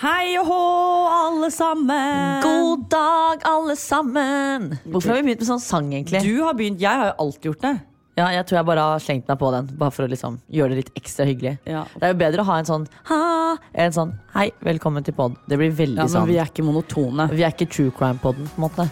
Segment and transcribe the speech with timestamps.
[0.00, 0.60] Hei og hå,
[1.12, 2.40] alle sammen!
[2.42, 4.70] God dag, alle sammen!
[4.88, 6.22] Hvorfor har vi begynt med sånn sang, egentlig?
[6.24, 7.72] Du har begynt, jeg har jo alltid gjort det.
[8.16, 10.72] Ja, jeg tror jeg bare har slengt meg på den, bare for å liksom gjøre
[10.74, 11.54] det litt ekstra hyggelig.
[11.68, 11.84] Ja.
[11.92, 13.20] Det er jo bedre å ha en sånn ha,
[13.84, 15.36] en sånn hei, velkommen til pod.
[15.48, 17.28] Det blir veldig Ja, men sånn vi er ikke monotone.
[17.32, 18.88] Vi er ikke true crime-poden, på en måte.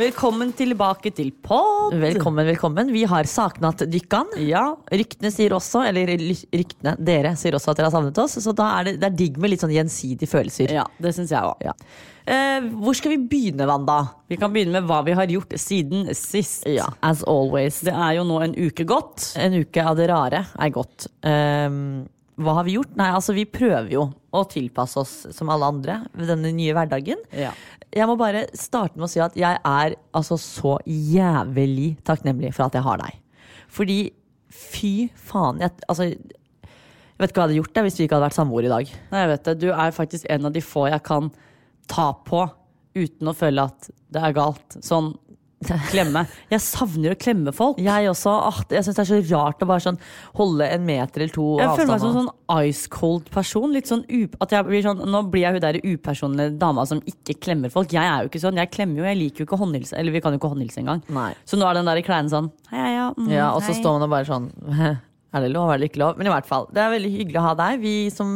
[0.00, 1.92] Velkommen tilbake til pod.
[2.00, 2.88] Velkommen, velkommen.
[2.94, 4.30] Vi har saknatt dykkan.
[4.40, 8.54] Ja, Ryktene sier også, eller ryktene, dere sier også at dere har savnet oss, så
[8.56, 10.72] da er det, det er digg med litt sånn gjensidige følelser.
[10.72, 11.66] ja det synes jeg også.
[11.68, 11.74] Ja.
[12.32, 13.98] Eh, hvor skal vi begynne, Wanda?
[14.30, 16.64] Vi kan begynne med hva vi har gjort siden sist.
[16.70, 17.82] Ja, as always.
[17.84, 19.34] Det er jo nå en uke gått.
[19.36, 21.10] En uke av det rare er godt.
[21.28, 22.06] Ehm,
[22.40, 22.96] hva har vi gjort?
[22.96, 27.20] Nei, altså Vi prøver jo å tilpasse oss som alle andre ved denne nye hverdagen.
[27.36, 27.52] Ja.
[27.90, 32.68] Jeg må bare starte med å si at jeg er altså så jævlig takknemlig for
[32.68, 33.16] at jeg har deg.
[33.70, 33.98] Fordi
[34.50, 38.16] fy faen Jeg, altså, jeg vet ikke hva jeg hadde gjort det hvis vi ikke
[38.16, 38.92] hadde vært samboere i dag.
[39.10, 39.56] Nei, jeg vet det.
[39.62, 41.30] Du er faktisk en av de få jeg kan
[41.90, 42.44] ta på
[42.98, 44.78] uten å føle at det er galt.
[44.82, 45.12] Sånn
[45.90, 46.22] klemme.
[46.50, 47.78] Jeg savner å klemme folk.
[47.82, 48.32] Jeg også.
[48.48, 49.98] Åh, jeg syns det er så rart å bare sånn
[50.38, 53.74] holde en meter eller to Jeg føler meg som en sånn ice cold person.
[53.74, 57.02] Litt sånn up at jeg blir sånn, Nå blir jeg hun der upersonlige dama som
[57.04, 57.92] ikke klemmer folk.
[57.92, 58.56] Jeg er jo ikke sånn.
[58.62, 59.98] Jeg klemmer jo, jeg liker jo ikke håndhilse.
[60.00, 61.04] Eller vi kan jo ikke håndhilse engang.
[61.12, 61.34] Nei.
[61.44, 63.10] Så nå er den der kleine sånn hei, ja.
[63.18, 63.80] Mm, Ja, og så hei.
[63.82, 64.50] står man og bare sånn
[65.32, 66.16] Er det lov, er det ikke lov?
[66.18, 67.76] Men i hvert fall, det er veldig hyggelig å ha deg.
[67.84, 68.32] Vi som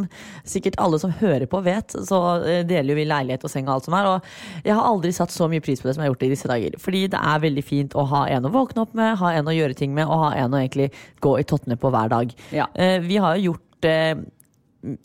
[0.46, 3.72] sikkert alle som hører på vet, så eh, deler jo vi leilighet og seng og
[3.74, 4.06] alt som er.
[4.12, 6.30] Og jeg har aldri satt så mye pris på det som jeg har gjort i
[6.36, 6.76] disse dager.
[6.78, 9.56] Fordi det er veldig fint å ha en å våkne opp med, ha en å
[9.56, 10.92] gjøre ting med, og ha en å egentlig
[11.24, 12.36] gå i tottene på hver dag.
[12.54, 12.68] Ja.
[12.78, 14.14] Eh, Vi har jo gjort eh,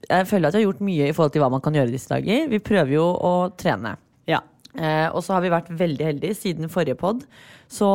[0.09, 1.95] Jeg føler at vi har gjort mye i forhold til hva man kan gjøre i
[1.97, 2.45] disse dager.
[2.53, 3.95] Vi prøver jo å trene.
[4.29, 4.41] Ja.
[4.78, 7.24] Eh, og så har vi vært veldig heldige siden forrige pod.
[7.69, 7.88] Så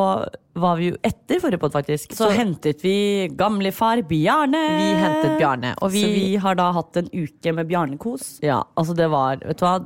[0.59, 2.15] var vi jo etter forrige pod, faktisk.
[2.19, 4.63] Så, hentet vi gamlefar Bjarne.
[4.79, 5.75] vi hentet Bjarne.
[5.83, 8.41] Og vi, Så vi har da hatt en uke med Bjarnekos.
[8.43, 9.77] Ja, altså det var Vet du hva?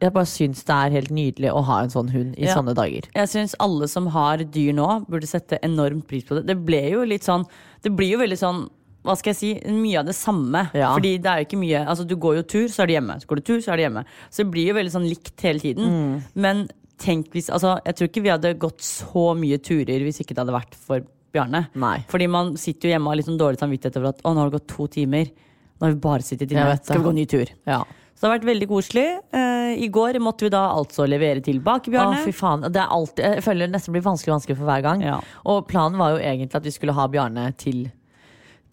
[0.00, 2.54] Jeg bare syns det er helt nydelig å ha en sånn hund i Ja.
[2.56, 3.04] sånne dager.
[3.14, 6.46] Jeg syns alle som har dyr nå, burde sette enormt pris på det.
[6.46, 7.44] Det ble jo litt sånn
[7.82, 8.68] Det blir jo veldig sånn
[9.06, 10.66] hva skal jeg si, mye av det samme.
[10.76, 10.90] Ja.
[10.92, 13.16] Fordi det er jo ikke mye Altså Du går jo tur, så er du hjemme.
[13.20, 14.02] Så går du tur, så er du hjemme.
[14.28, 15.94] Så det blir jo veldig sånn likt hele tiden.
[15.94, 16.18] Mm.
[16.46, 16.66] Men
[17.00, 20.44] tenk hvis Altså, jeg tror ikke vi hadde gått så mye turer hvis ikke det
[20.44, 21.68] hadde vært for Bjarne.
[21.78, 22.00] Nei.
[22.10, 24.42] Fordi man sitter jo hjemme og har litt sånn dårlig samvittighet over at å, nå
[24.42, 25.30] har det gått to timer.
[25.78, 26.76] Nå har vi bare sittet inne.
[26.82, 27.52] Skal vi gå en ny tur?
[27.70, 27.80] Ja.
[28.20, 29.06] Så det har vært veldig koselig.
[29.32, 32.18] Eh, I går måtte vi da altså levere tilbake Bjarne.
[32.18, 32.66] Å, fy faen.
[32.68, 35.04] Det er alltid, jeg føler det nesten blir vanskelig og vanskelig for hver gang.
[35.06, 35.14] Ja.
[35.48, 37.86] Og planen var jo egentlig at vi skulle ha Bjarne til,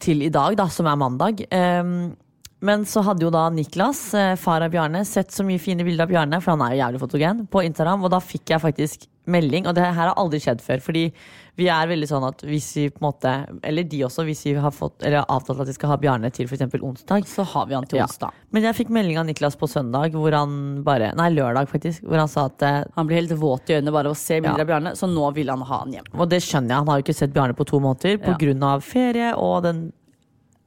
[0.00, 1.44] til i dag, da, som er mandag.
[1.52, 2.16] Ehm,
[2.60, 6.02] men så hadde jo da Niklas, eh, far av Bjarne, sett så mye fine bilder
[6.02, 9.06] av Bjarne, for han er jo jævlig fotogen, på Instagram, og da fikk jeg faktisk
[9.28, 11.12] melding, og det her har aldri skjedd før, fordi
[11.58, 13.32] vi er veldig sånn at hvis vi på en måte,
[13.62, 16.30] eller de også, hvis vi har fått, eller har avtalt at vi skal ha Bjarne
[16.32, 18.06] til eksempel onsdag, Så har vi han til Ja.
[18.06, 18.32] onsdag.
[18.50, 22.16] Men jeg fikk melding av Niklas på søndag, hvor han bare, nei lørdag faktisk, hvor
[22.18, 24.56] han sa at eh, Han blir helt våt i øynene bare av å se bilder
[24.56, 24.62] Ja.
[24.62, 26.04] av Bjarne, så nå vil han ha han hjem.
[26.18, 28.36] Og det skjønner jeg, han har jo ikke sett Bjarne på to måneder på Ja.
[28.38, 29.92] grunn av ferie og den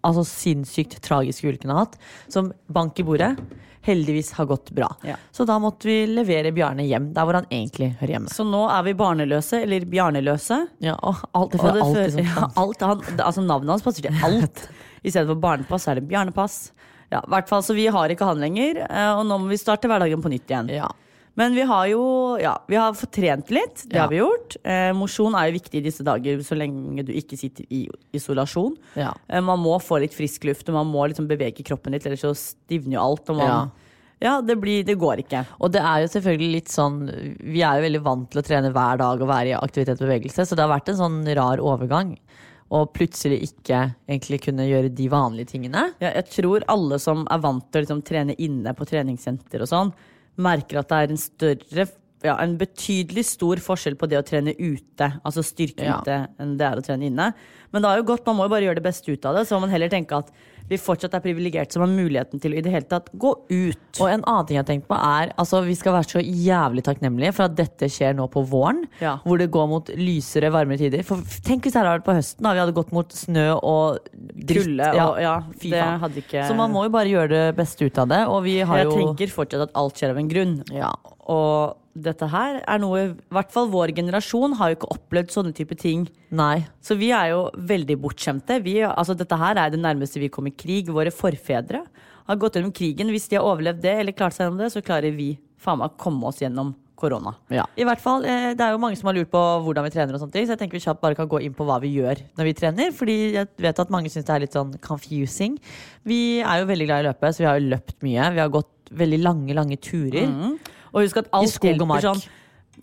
[0.07, 1.99] altså sinnssykt tragiske ulykken har hatt,
[2.31, 3.35] som bank i bordet,
[3.85, 4.89] heldigvis har gått bra.
[5.07, 5.15] Ja.
[5.31, 8.33] Så da måtte vi levere Bjarne hjem, der hvor han egentlig hører hjemme.
[8.33, 10.59] Så nå er vi barneløse, eller bjarneløse.
[10.85, 14.65] Ja, og alt det fører det ja, alt, han, altså Navnet hans passer til alt.
[15.05, 16.59] I stedet for barnepass er det bjarnepass.
[17.11, 19.89] Ja, hvert fall, Så vi har ikke han lenger, eh, og nå må vi starte
[19.89, 20.69] hverdagen på nytt igjen.
[20.77, 20.91] Ja.
[21.39, 22.01] Men vi har jo
[22.41, 23.85] ja, vi har fått trent litt.
[23.87, 24.01] Det Ja.
[24.03, 24.57] har vi gjort.
[24.65, 28.75] Eh, Mosjon er jo viktig i disse dager så lenge du ikke sitter i isolasjon.
[28.95, 29.13] Ja.
[29.29, 32.19] Eh, man må få litt frisk luft, og man må liksom bevege kroppen litt, ellers
[32.25, 33.29] så stivner jo alt.
[33.29, 33.71] Og man,
[34.21, 34.41] Ja.
[34.41, 35.45] det, blir, det går ikke.
[35.61, 38.71] Og det er jo selvfølgelig litt sånn Vi er jo veldig vant til å trene
[38.73, 41.57] hver dag og være i aktivitet og bevegelse, så det har vært en sånn rar
[41.57, 42.17] overgang.
[42.71, 45.93] Og plutselig ikke egentlig kunne gjøre de vanlige tingene.
[45.99, 49.67] Ja, jeg tror alle som er vant til å liksom, trene inne på treningssenter og
[49.67, 49.93] sånn,
[50.37, 51.87] merker at det er en større
[52.23, 55.95] ja, en betydelig stor forskjell på det å trene ute, altså styrke Ja.
[56.01, 57.33] ute, enn det er å trene inne.
[57.73, 59.47] Men det er jo godt, man må jo bare gjøre det beste ut av det.
[59.47, 60.29] Så må man heller tenke at
[60.71, 63.99] vi fortsatt er privilegerte som har muligheten til å i det hele tatt gå ut.
[63.99, 66.83] Og en annen ting jeg har tenkt på er altså Vi skal være så jævlig
[66.87, 68.85] takknemlige for at dette skjer nå på våren.
[69.03, 69.17] Ja.
[69.25, 71.03] Hvor det går mot lysere, varmere tider.
[71.07, 72.47] For tenk hvis det hadde vært på høsten.
[72.47, 74.65] Da vi hadde gått mot snø og dritt.
[74.65, 76.19] Kulde og ja, fy det faen.
[76.23, 78.21] ikke Så man må jo bare gjøre det beste ut av det.
[78.31, 80.55] Og vi har Jeg jo tenker fortsatt at alt skjer av en grunn.
[80.71, 80.93] ja,
[81.29, 85.55] Og dette her er noe I hvert fall vår generasjon har jo ikke opplevd sånne
[85.55, 86.05] type ting.
[86.33, 86.63] Nei.
[86.81, 88.61] Så vi er jo veldig bortskjemte.
[88.63, 90.91] Vi, altså dette her er det nærmeste vi kommer krig.
[90.93, 91.83] Våre forfedre
[92.27, 93.11] har gått gjennom krigen.
[93.11, 95.91] Hvis de har overlevd det, eller klart seg gjennom det, så klarer vi faen meg
[95.91, 97.33] å komme oss gjennom korona.
[97.49, 97.65] Ja.
[97.75, 100.13] I hvert fall, eh, Det er jo mange som har lurt på hvordan vi trener,
[100.13, 102.21] og sånt, så jeg tenker vi kjapt bare kan gå inn på hva vi gjør
[102.37, 102.91] når vi trener.
[102.93, 105.57] Fordi jeg vet at mange syns det er litt sånn confusing.
[106.05, 108.33] Vi er jo veldig glad i å løpe, så vi har jo løpt mye.
[108.33, 110.27] Vi har gått veldig lange, lange turer.
[110.93, 112.21] Og husk at alt hjelper sånn.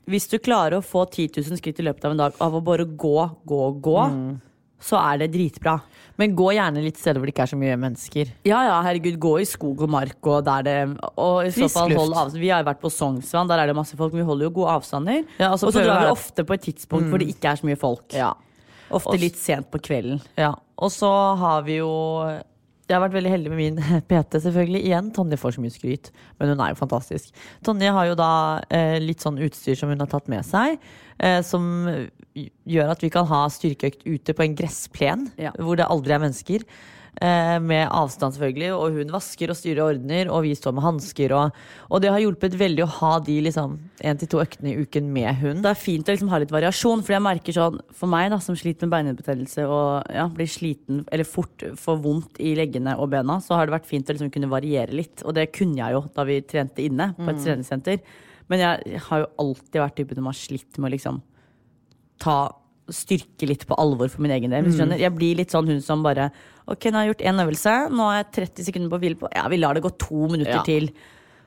[0.08, 2.60] Hvis du klarer å få 10 000 skritt i løpet av en dag av å
[2.64, 3.16] bare gå,
[3.48, 4.40] gå, gå, Mm.
[4.80, 5.80] så er det dritbra.
[6.18, 8.30] Men gå gjerne litt steder hvor det ikke er så mye mennesker.
[8.46, 10.76] Ja, ja, herregud, gå i skog og mark og der det
[11.16, 12.40] Og i så fall hold avstand.
[12.40, 14.76] Vi har vært på Sognsvann, der er det masse folk, men vi holder jo gode
[14.78, 15.24] avstander.
[15.38, 17.66] Ja, altså og så drar vi ofte på et tidspunkt hvor det ikke er så
[17.66, 18.06] mye folk.
[18.14, 18.32] Ja.
[18.90, 20.22] Ofte litt sent på kvelden.
[20.38, 21.90] Ja, og så har vi jo
[22.88, 24.80] Jeg har vært veldig heldig med min PT, selvfølgelig.
[24.88, 26.08] Igjen, Tonje får så mye skryt,
[26.40, 27.34] men hun er jo fantastisk.
[27.66, 28.28] Tonje har jo da
[28.72, 30.78] eh, litt sånn utstyr som hun har tatt med seg,
[31.20, 31.66] eh, som
[32.68, 35.52] gjør at vi kan ha styrkeøkt ute på en gressplen, Ja.
[35.58, 36.64] hvor det aldri er mennesker.
[37.18, 38.68] Eh, med avstand, selvfølgelig.
[38.76, 41.32] Og hun vasker og styrer og ordner, og vi står med hansker.
[41.34, 41.56] Og,
[41.90, 43.74] og det har hjulpet veldig å ha de liksom
[44.06, 45.64] én til to øktene i uken med hund.
[45.66, 48.38] Det er fint å liksom ha litt variasjon, for jeg merker sånn For meg da,
[48.42, 53.10] som sliter med beinbetennelse og ja, blir sliten eller fort får vondt i leggene og
[53.16, 55.24] bena, så har det vært fint å liksom kunne variere litt.
[55.26, 57.98] Og det kunne jeg jo da vi trente inne på et treningssenter.
[58.48, 61.20] Men jeg har jo alltid vært typen som har slitt med å liksom
[62.22, 62.38] ta
[62.94, 64.64] styrke litt på alvor for min egen del.
[64.72, 64.98] Skjønner.
[64.98, 66.30] Jeg blir litt sånn hun som bare
[66.68, 69.16] Ok, nå har jeg gjort én øvelse, nå har jeg 30 sekunder på å hvile
[69.16, 69.28] på.
[69.32, 70.62] Ja, vi lar det gå to minutter Ja.
[70.66, 70.90] til.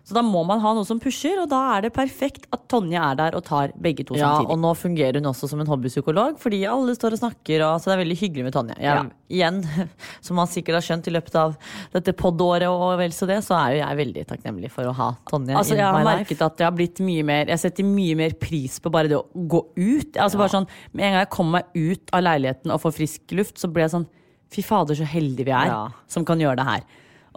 [0.03, 2.97] Så da må man ha noe som pusher, og da er det perfekt at Tonje
[2.97, 4.49] er der og tar begge to Ja, samtidig.
[4.55, 7.91] og nå fungerer hun også som en hobbypsykolog, fordi alle står og snakker, og, så
[7.91, 8.75] det er veldig hyggelig med Tonje.
[8.81, 9.61] Jeg, Igjen,
[10.25, 11.53] som man sikkert har skjønt i løpet av
[11.93, 15.11] dette pod-året, og vel så det, så er jo jeg veldig takknemlig for å ha
[15.29, 16.45] Tonje Altså, in jeg har merket life.
[16.49, 19.25] at jeg har blitt mye mer Jeg setter mye mer pris på bare det å
[19.47, 20.17] gå ut.
[20.17, 23.31] Altså bare sånn, Med en gang jeg kommer meg ut av leiligheten og får frisk
[23.37, 24.07] luft, så blir jeg sånn
[24.51, 25.81] Fy fader, så heldige vi er Ja.
[26.11, 26.81] som kan gjøre det her.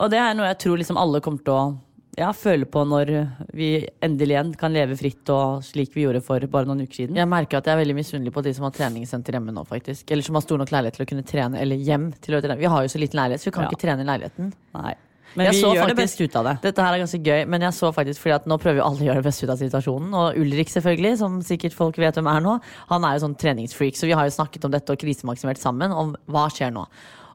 [0.02, 1.78] Og det er noe jeg tror liksom alle kommer til å
[2.16, 3.10] ja, føle på når
[3.56, 3.68] vi
[4.04, 7.16] endelig igjen kan leve fritt og slik vi gjorde for bare noen uker siden.
[7.18, 10.10] Jeg merker at jeg er veldig misunnelig på de som har treningssenter hjemme nå, faktisk.
[10.14, 12.58] Eller som har stor nok leilighet til å kunne trene, eller hjem til å trene.
[12.60, 13.70] Vi har jo så liten leilighet, så vi kan Ja.
[13.70, 14.52] ikke trene i leiligheten.
[14.74, 14.94] Nei.
[15.36, 16.62] Men Jeg vi gjør det faktisk- beste ut av det.
[16.62, 19.00] Dette her er ganske gøy, men jeg så faktisk fordi at nå prøver jo alle
[19.00, 20.14] å gjøre det beste ut av situasjonen.
[20.14, 23.96] Og Ulrik, selvfølgelig, som sikkert folk vet hvem er nå, han er jo sånn treningsfreak,
[23.96, 26.86] så vi har jo snakket om dette og krisemaksimert sammen, om hva skjer nå.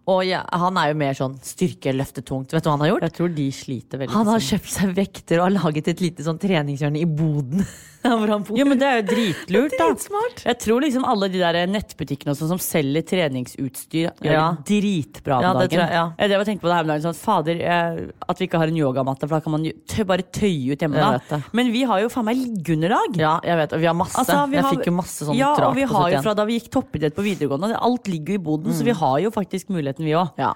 [0.09, 2.55] Og ja, han er jo mer sånn styrkeløftetungt.
[2.55, 3.05] Vet du hva han har gjort?
[3.09, 4.15] Jeg tror de sliter veldig.
[4.15, 7.65] Han har kjøpt seg vekter og har laget et lite sånn treningshjørne i boden.
[8.19, 8.57] hvor han bor.
[8.57, 9.87] Jo, men det er jo dritlurt, da.
[9.89, 10.43] Dritsmart.
[10.45, 14.45] Jeg tror liksom alle de der nettbutikkene også, som selger treningsutstyr, gjør Ja.
[14.55, 15.73] det dritbra om Ja, det dagen.
[15.73, 16.05] tror jeg, ja.
[16.19, 18.61] Jeg drev og tenkte på det her om dagen, sånn, fader, jeg, at vi ikke
[18.63, 20.95] har en yogamatte, for da kan man tø bare tøye ut hjemme.
[21.29, 21.41] Da.
[21.59, 23.19] Men vi har jo faen meg liggeunderlag.
[23.19, 24.17] Ja, jeg vet, og vi har masse.
[24.23, 26.45] Altså, vi jeg har- fikk jo masse sånn Ja, og vi har jo fra da
[26.45, 29.69] vi gikk toppidrett på videregående, alt ligger jo i boden, så vi har jo faktisk
[29.69, 30.31] muligheten, vi òg.
[30.37, 30.53] Ja.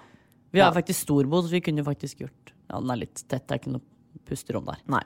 [0.53, 3.45] Vi har faktisk storbod, så vi kunne jo faktisk gjort Ja, den er litt tett,
[3.47, 3.81] det er ikke noe
[4.29, 4.77] pusterom der.
[4.91, 5.01] Nei.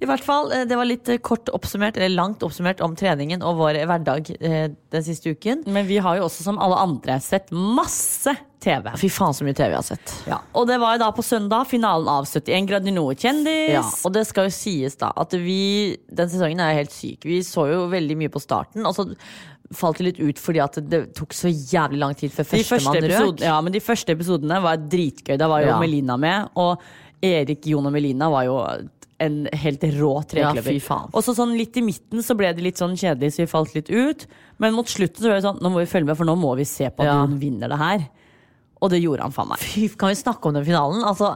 [0.00, 3.42] I hvert fall, eh, det var litt eh, kort oppsummert, eller langt oppsummert om treningen
[3.46, 5.64] og vår hverdag eh, den siste uken.
[5.66, 8.90] Men vi har jo også, som alle andre, sett masse TV.
[9.00, 10.14] Fy faen så mye TV jeg har sett.
[10.28, 13.70] Ja, og det var jo da på søndag finalen av 71 grader nord-kjendis.
[13.72, 17.24] Ja, og det skal jo sies da at vi Den sesongen er jo helt syk.
[17.24, 19.08] Vi så jo veldig mye på starten, og så
[19.76, 23.44] falt det litt ut fordi at det tok så jævlig lang tid før førstemann røk.
[23.44, 25.36] ja, men de første episodene var dritgøy.
[25.38, 25.78] Da var jo Ja.
[25.80, 26.82] Melina med, og
[27.22, 28.56] Erik, Jon og Melina var jo
[29.20, 30.80] en helt rå Ja, trekløver.
[30.80, 33.50] fy og så sånn litt i midten så ble det litt sånn kjedelig, så vi
[33.52, 34.26] falt litt ut.
[34.58, 36.54] Men mot slutten så ble det sånn, nå må vi følge med, for nå må
[36.56, 37.18] vi se på at Ja.
[37.20, 38.08] Jon vinner det her.
[38.80, 39.58] Og det gjorde han faen meg.
[39.60, 41.04] Fy, kan vi snakke om den finalen?
[41.04, 41.34] Altså,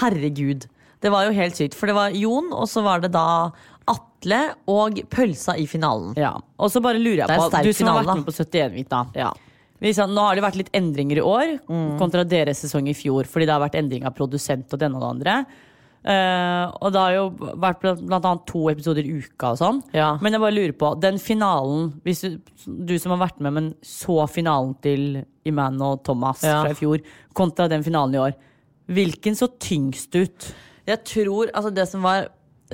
[0.00, 0.68] herregud.
[1.02, 1.74] Det var jo helt sykt.
[1.74, 3.50] For det var Jon, og så var det da
[3.90, 6.14] Atle og pølsa i finalen.
[6.18, 6.32] Ja.
[6.58, 9.02] Og så bare lurer jeg på, du som har vært med på 71 Hvit da.
[9.14, 9.32] Ja.
[9.82, 11.56] Vi nå har det vært litt endringer i år
[12.00, 13.28] kontra deres sesong i fjor.
[13.28, 15.38] Fordi det har vært endring av produsent og denne og det andre.
[16.06, 17.22] Uh, og det har jo
[17.58, 19.80] vært blant, annet to episoder i uka og sånn.
[19.96, 20.12] Ja.
[20.22, 23.72] Men jeg bare lurer på, den finalen hvis du, du som har vært med, men
[23.82, 26.60] så finalen til Iman og Thomas Ja.
[26.62, 27.02] fra i fjor,
[27.34, 28.38] kontra den finalen i år.
[28.86, 30.48] Hvilken så tyngst ut?
[30.86, 32.28] Jeg tror, altså det som var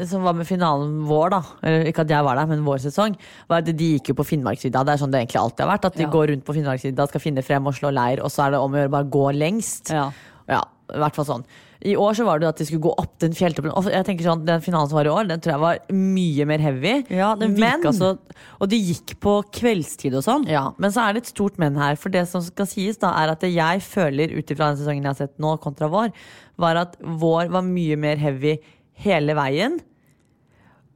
[0.08, 3.16] som var med finalen vår, da eller ikke at jeg var der, men vår sesong,
[3.48, 4.84] var at de gikk jo på Finnmarksvidda.
[4.88, 5.84] Det er sånn det egentlig alltid har vært.
[5.90, 6.10] At de Ja.
[6.10, 8.72] går rundt på Finnmarksvidda, skal finne frem og slå leir, og så er det om
[8.72, 9.90] å gjøre bare gå lengst.
[9.92, 10.10] Ja.
[10.48, 11.44] Ja, i hvert fall sånn.
[11.84, 13.72] I år så var det at de skulle gå opp den fjelltoppen.
[13.74, 16.44] Og jeg tenker sånn, Den finalen som var i år, den tror jeg var mye
[16.46, 17.04] mer heavy.
[17.10, 18.18] Ja, den men, virka så
[18.60, 20.46] Og de gikk på kveldstid og sånn.
[20.48, 21.96] ja, men så er det et stort men her.
[21.96, 25.10] For det som skal sies, da, er at jeg føler ut ifra den sesongen jeg
[25.10, 26.12] har sett nå, kontra vår,
[26.56, 28.58] var at vår var mye mer heavy
[29.04, 29.80] hele veien.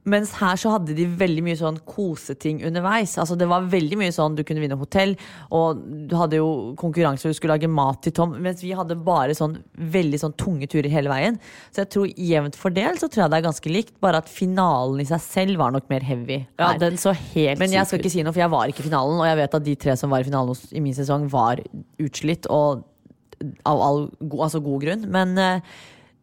[0.07, 3.17] Mens her så hadde de veldig mye sånn koseting underveis.
[3.19, 5.15] Altså Det var veldig mye sånn du kunne vinne hotell,
[5.51, 6.47] og du hadde jo
[6.79, 8.37] konkurranse hvor du skulle lage mat til Tom.
[8.43, 9.57] Mens vi hadde bare sånn
[9.97, 11.39] veldig sånn tunge turer hele veien.
[11.75, 15.03] Så jeg tror jevnt fordelt så tror jeg det er ganske likt, bare at finalen
[15.03, 16.39] i seg selv var nok mer heavy.
[16.61, 18.87] Ja, den så helt Men jeg skal ikke si noe, for jeg var ikke i
[18.87, 21.59] finalen, og jeg vet at de tre som var i finalen i min sesong, var
[21.99, 22.85] utslitt, og
[23.67, 24.01] av all
[24.39, 25.03] altså god grunn.
[25.13, 25.77] Men eh,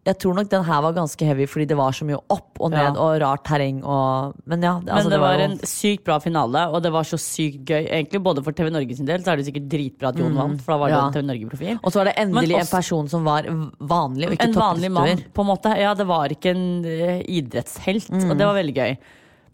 [0.04, 2.70] jeg tror nok den her var ganske heavy fordi det var så mye opp og
[2.74, 2.90] ned Ja.
[3.00, 6.18] og rart terreng og Men ja, det, Men det, det, var, jo- en sykt bra
[6.20, 7.86] finale, og det var så sykt gøy.
[7.88, 10.60] Egentlig Både for TV Norge sin del så er det sikkert dritbra at Jon vant,
[10.62, 11.00] for da var det Mm.
[11.00, 11.06] Ja.
[11.06, 11.78] en TV Norge-profil.
[11.82, 13.42] Og så var det endelig også, en person som var
[13.80, 15.76] vanlig og ikke En vanlig mann, på en måte.
[15.80, 18.96] Ja, det var ikke en idrettshelt, idrettshelt, og det var veldig gøy.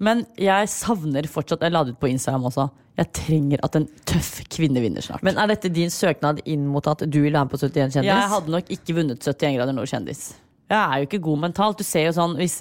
[0.01, 2.69] Men jeg savner fortsatt Jeg la det ut på Instagram også.
[3.01, 5.23] Jeg trenger at en tøff kvinne vinner snart.
[5.25, 8.09] Men er dette din søknad inn mot at du vil være med på 71 kjendis?
[8.11, 10.25] jeg hadde nok ikke vunnet 71 grader nord kjendis.
[10.71, 11.81] Jeg er jo ikke god mentalt.
[11.81, 12.61] Du ser jo sånn Hvis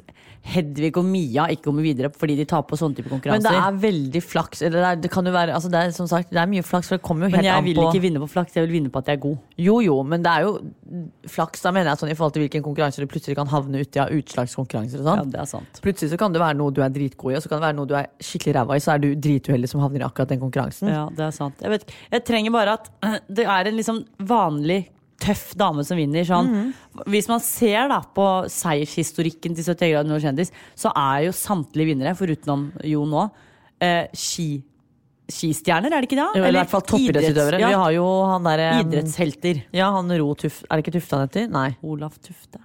[0.49, 3.43] Hedvig og Mia ikke kommer videre fordi de taper på sånne type konkurranser.
[3.43, 4.61] Men det er veldig flaks.
[4.65, 6.63] Eller det, er, det kan jo være altså det er, som sagt, det er mye
[6.65, 8.89] flaks, for det kommer jo Men jeg vil ikke vinne på flaks, jeg vil vinne
[8.93, 9.37] på at jeg er god.
[9.59, 10.53] Jo, jo, men det er jo
[11.29, 11.61] flaks.
[11.65, 14.13] Da mener jeg sånn i forhold til hvilken konkurranse du plutselig kan havne uti av
[14.15, 15.33] utslagskonkurranser og Ja, sånn.
[15.35, 15.81] det er sant.
[15.85, 17.77] Plutselig så kan det være noe du er dritgod i, og så kan det være
[17.81, 20.41] noe du er skikkelig ræva i, så er du drituheldig som havner i akkurat den
[20.41, 20.89] konkurransen.
[20.89, 21.59] Ja, det er sant.
[21.61, 22.89] Jeg, vet, jeg trenger bare at
[23.39, 24.85] det er en liksom vanlig
[25.19, 26.23] tøff dame som vinner.
[26.27, 26.73] Sånn.
[27.11, 31.91] Hvis man ser da på seiershistorikken til 71 grader nord kjendis, så er jo samtlige
[31.93, 33.25] vinnere, foruten Jo nå,
[33.83, 34.61] eh, ski,
[35.29, 36.29] skistjerner, er det ikke det?
[36.39, 37.59] Jo, eller i hvert fall toppidrettsutøvere.
[37.61, 37.67] Ja.
[37.69, 39.61] Vi har jo han derre idrettshelter.
[39.77, 41.49] Ja, han Ro Tuft Er det ikke Tufte han heter?
[41.53, 41.69] Nei.
[41.83, 42.63] Olaf Tufte.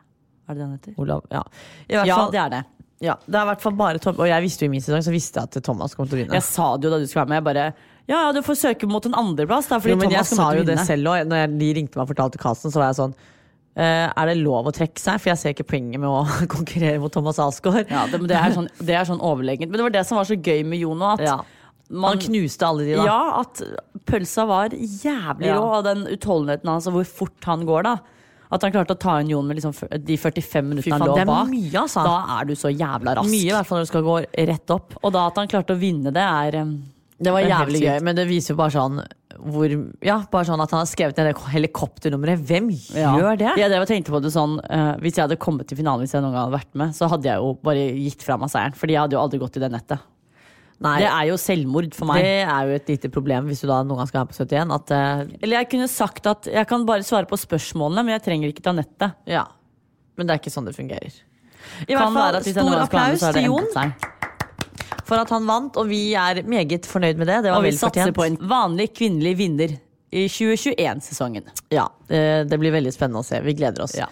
[0.49, 0.95] Er det det han heter?
[1.01, 1.23] Olav.
[1.33, 1.43] Ja.
[1.89, 2.63] I hvert Ja, fall, det er det.
[3.05, 5.03] Ja, det er i hvert fall bare Tom Og jeg visste jo i min sesong
[5.05, 6.39] så visste jeg at Thomas kom til å vinne.
[6.39, 7.41] Jeg sa det jo da du skulle være med.
[7.43, 7.67] Jeg bare
[8.09, 10.65] Ja, ja, du får søke mot en andreplass, da, fordi Jo, men jeg sa jo
[10.69, 11.29] det selv òg.
[11.29, 13.17] Når jeg, de ringte meg og fortalte casten, så var jeg sånn
[13.75, 15.19] Uh, Er det lov å trekke seg?
[15.19, 16.21] For jeg ser ikke poenget med å
[16.55, 17.89] konkurrere mot Thomas Alsgaard.
[17.91, 19.67] Ja, det, men det, er sånn, det er sånn overlegent.
[19.73, 21.09] Men det var det som var så gøy med Jono.
[21.17, 21.41] At Ja.
[21.91, 23.09] man, Han knuste alle de, da.
[23.09, 23.65] Ja, at
[24.07, 25.57] pølsa var jævlig Ja.
[25.59, 27.97] rå, og den utholdenheten hans, og hvor fort han går, da.
[28.53, 29.75] At han klarte å ta inn Jon med liksom
[30.05, 31.51] de 45 Fy minuttene han lå bak.
[31.51, 32.05] mye, altså.
[32.05, 33.31] Da er du så jævla rask.
[33.31, 34.17] Mye, i hvert fall når du skal gå
[34.53, 34.99] rett opp.
[35.03, 36.61] Og da at han klarte å vinne det, er
[37.25, 39.73] Det var jævlig gøy, men det viser jo bare sånn hvor,
[40.05, 42.43] Ja, bare sånn at han har skrevet ned det helikopternummeret.
[42.47, 43.15] Hvem ja.
[43.19, 43.53] gjør det?
[43.61, 46.15] Ja, det og tenkte på det sånn uh, Hvis jeg hadde kommet til finalen, hvis
[46.15, 48.77] jeg noen gang hadde vært med, så hadde jeg jo bare gitt fra meg seieren.
[48.79, 50.05] Fordi jeg hadde jo aldri gått i det nettet.
[50.83, 52.25] Nei, Det er jo selvmord for meg.
[52.25, 54.73] det er jo et lite problem hvis du da noen gang skal være på 71.
[54.75, 55.37] At, uh...
[55.41, 58.67] Eller jeg kunne sagt at jeg kan bare svare på spørsmålene, men jeg trenger ikke
[58.67, 59.21] ta nettet.
[59.31, 59.47] ja.
[60.15, 61.15] Men det er ikke sånn det fungerer.
[61.89, 63.67] I Kan hvert fall stor applaus til Jon
[65.05, 67.43] for at han vant, og vi er meget fornøyd med det.
[67.45, 69.75] Det var Og vi satser på en vanlig kvinnelig vinner
[70.15, 71.51] i 2021-sesongen.
[71.75, 73.41] Ja, det, det blir veldig spennende å se.
[73.45, 73.97] Vi gleder oss.
[73.99, 74.09] Ja.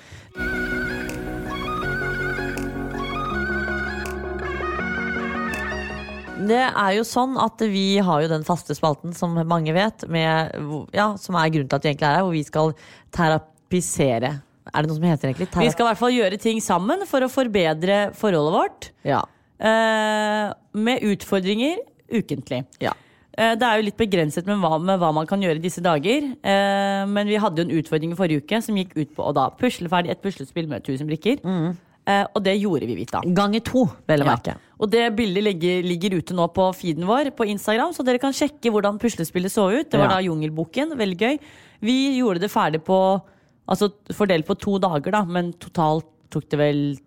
[6.48, 10.54] Det er jo sånn at vi har jo den faste spalten, som mange vet, med,
[10.96, 12.72] ja, som er grunnen til at vi egentlig er her, hvor vi skal
[13.16, 14.32] terapisere
[14.72, 15.48] Er det noe som heter egentlig?
[15.52, 18.90] Vi skal i hvert fall gjøre ting sammen for å forbedre forholdet vårt.
[19.08, 19.22] Ja.
[19.62, 21.80] Eh, med utfordringer
[22.12, 22.64] ukentlig.
[22.80, 22.92] ja.
[23.36, 25.80] Eh, Det er jo litt begrenset med hva, med hva man kan gjøre i disse
[25.82, 26.26] dager.
[26.44, 29.32] Eh, men vi hadde jo en utfordring i forrige uke som gikk ut på å
[29.34, 31.40] da pusle ferdig et puslespill med 1000 brikker.
[31.42, 31.72] Eh,
[32.06, 33.20] og det gjorde vi, Vita.
[33.22, 34.36] Ganger to, vel å Ja.
[34.36, 34.56] merke.
[34.80, 38.32] Og det bildet ligger, ligger ute nå på feeden vår på Instagram, så dere kan
[38.32, 39.88] sjekke hvordan puslespillet så ut.
[39.90, 40.16] Det var Ja.
[40.16, 40.96] da Jungelboken.
[40.98, 41.38] Veldig gøy.
[41.80, 43.22] Vi gjorde det ferdig på
[43.68, 46.98] Altså fordelt på to dager, da, men totalt tok det vel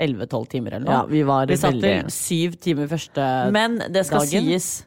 [0.00, 0.92] 11-12 timer eller noe.
[0.94, 3.52] Ja, vi var vi satt veldig- vel syv timer første dagen.
[3.52, 4.44] Men det skal dagen.
[4.44, 4.84] sies.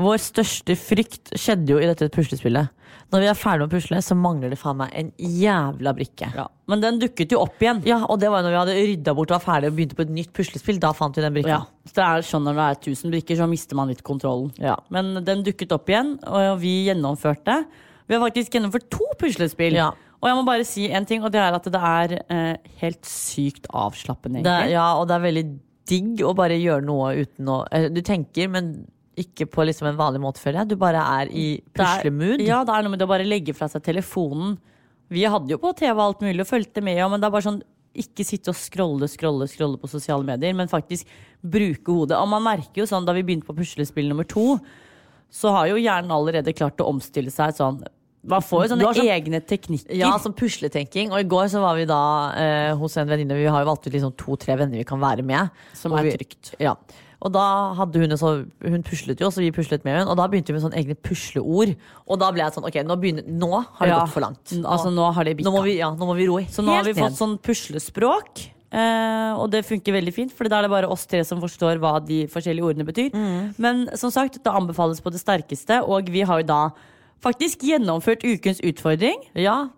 [0.00, 2.70] Vår største frykt skjedde jo i dette puslespillet.
[3.10, 6.30] Når vi er ferdig med å pusle, så mangler det faen meg en jævla brikke.
[6.36, 6.46] ja.
[6.70, 7.80] Men den dukket jo opp igjen.
[7.88, 9.96] Ja, og det var jo når vi hadde rydda bort og var ferdig og begynte
[9.98, 10.78] på et nytt puslespill.
[10.78, 11.56] Da fant vi den brikka.
[11.56, 14.52] Ja, så det er sånn Når det er 1000 brikker, så mister man litt kontrollen.
[14.62, 14.76] Ja.
[14.94, 17.64] Men den dukket opp igjen, og vi gjennomførte.
[18.06, 19.74] Vi har faktisk gjennomført to puslespill.
[19.80, 19.90] Ja.
[20.20, 23.02] Og jeg må bare si en ting, og det er at det er eh, helt
[23.08, 25.44] sykt avslappende, Det, ja, og det er veldig
[25.90, 28.72] digg å bare gjøre noe uten å eh, Du tenker, men
[29.22, 30.72] ikke på liksom en vanlig måte, føler jeg.
[30.72, 31.46] Du bare er i
[31.76, 32.42] puslemood.
[32.44, 34.56] Ja, det er noe med det å bare legge fra seg telefonen.
[35.10, 37.62] Vi hadde jo på TV alt mulig og fulgte med, men det er bare sånn
[38.00, 41.08] ikke sitte og scrolle, scrolle, scrolle på sosiale medier, men faktisk
[41.42, 42.18] bruke hodet.
[42.20, 44.54] Og man merker jo sånn, da vi begynte på puslespill nummer to,
[45.30, 47.82] så har jo hjernen allerede klart å omstille seg sånn.
[48.22, 49.94] Man får jo sånne sånn- egne teknikker.
[49.96, 51.10] Ja, som pusletenking.
[51.10, 53.32] Og i går så var vi da eh, hos en venninne.
[53.34, 55.48] Vi har jo valgt ut liksom to-tre venner vi kan være med.
[55.72, 56.54] Som er vi- trygt.
[56.60, 56.74] Ja.
[57.22, 60.08] Og da hadde hun så, Hun puslet jo, så vi puslet med henne.
[60.08, 61.76] Og da begynte vi med sånne egne pusleord.
[62.08, 64.52] Og da ble jeg sånn Ok, nå, begynner, nå har det Ja, gått for langt.
[64.52, 66.72] n- altså, nå har det nå, må vi, ja, nå må vi roe Så nå
[66.76, 67.18] har vi fått ned.
[67.18, 68.48] sånn puslespråk.
[68.72, 71.80] Eh, og det funker veldig fint, for da er det bare oss tre som forstår
[71.82, 73.10] hva de forskjellige ordene betyr.
[73.12, 73.54] Mm.
[73.58, 76.70] Men som sagt, det anbefales på det sterkeste, og vi har jo da
[77.22, 79.16] faktisk gjennomført ukens utfordring.
[79.34, 79.68] Ja,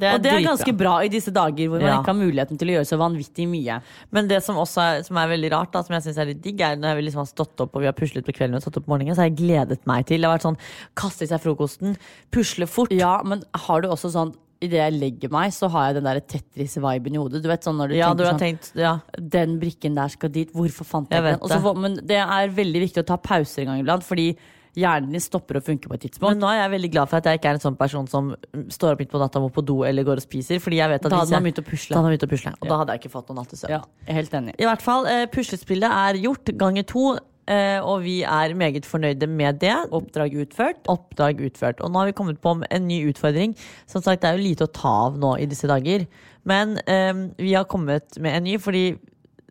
[0.00, 0.50] det er og det er dritbra.
[0.56, 1.96] ganske bra i disse dager hvor man Ja.
[2.00, 3.80] ikke har muligheten til å gjøre så vanvittig mye.
[4.12, 6.40] Men det som også er, som er veldig rart, da, som jeg synes er litt
[6.42, 8.62] digg, er når vi liksom har stått opp og vi har puslet på kvelden og
[8.62, 10.20] stått opp på morgenen, så har jeg gledet meg til.
[10.20, 10.58] Det har vært sånn
[10.96, 11.96] kaste i seg frokosten,
[12.32, 12.90] pusle fort.
[12.92, 16.20] Ja, men har du også sånn Idet jeg legger meg, så har jeg den der
[16.20, 17.40] Tetris-viben i hodet.
[17.40, 19.00] Du vet sånn når du Ja, tenker du har sånn tenkt Ja.
[19.16, 20.52] Den brikken der skal dit.
[20.52, 21.40] Hvorfor fant jeg, Jeg den?
[21.40, 24.36] Og så men det er veldig viktig å ta pauser en gang iblant, fordi
[24.78, 26.30] hjernen din stopper å funke på et tidspunkt.
[26.30, 28.34] Men nå er jeg veldig glad for at jeg ikke er en sånn person som
[28.70, 30.60] står opp midt på natta, må på do eller går og spiser.
[30.62, 31.94] Fordi jeg vet at Da hadde man begynt å pusle.
[31.94, 32.52] Da hadde man begynt å pusle.
[32.54, 32.68] Og Ja.
[32.68, 33.70] da hadde jeg ikke fått noen nattesøvn.
[33.70, 34.54] Ja, jeg er helt enig.
[34.58, 39.28] I hvert fall, eh, puslespillet er gjort ganger to, eh, og vi er meget fornøyde
[39.28, 39.74] med det.
[39.90, 40.84] Oppdrag utført.
[40.86, 41.80] Oppdrag utført.
[41.80, 43.56] Og nå har vi kommet på en ny utfordring.
[43.86, 46.06] Som sagt, det er jo lite å ta av nå i disse dager.
[46.44, 48.98] Men um, vi har kommet med en ny, fordi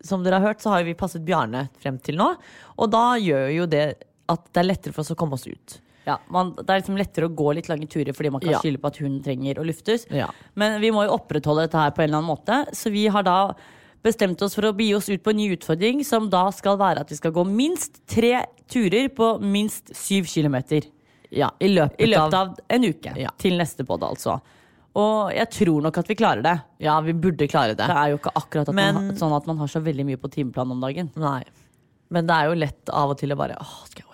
[0.02, 2.36] som dere har hørt, så har vi passet Bjarne frem til nå.
[2.80, 5.80] Og da gjør jo det at det er lettere for oss å komme oss ut.
[6.08, 8.60] Ja, man, det er liksom lettere å gå litt lange turer fordi man kan Ja.
[8.64, 10.08] skylde på at hun trenger å luftes.
[10.10, 10.30] Ja.
[10.56, 12.60] Men vi må jo opprettholde dette her på en eller annen måte.
[12.74, 13.54] Så vi har da
[14.02, 17.02] bestemt oss for å begi oss ut på en ny utfordring, som da skal være
[17.04, 20.88] at vi skal gå minst tre turer på minst syv kilometer.
[21.30, 23.14] Ja, i løpet, I løpet av en uke.
[23.20, 23.30] Ja.
[23.38, 24.40] Til neste podd, altså.
[24.98, 26.56] Og jeg tror nok at vi klarer det.
[26.82, 27.86] Ja, vi burde klare det.
[27.86, 30.18] Det er jo ikke akkurat at Men- man, sånn at man har så veldig mye
[30.18, 31.12] på timeplanen om dagen.
[31.16, 31.44] Nei.
[32.10, 34.09] Men det er jo lett av og til å bare Åh, skal jeg?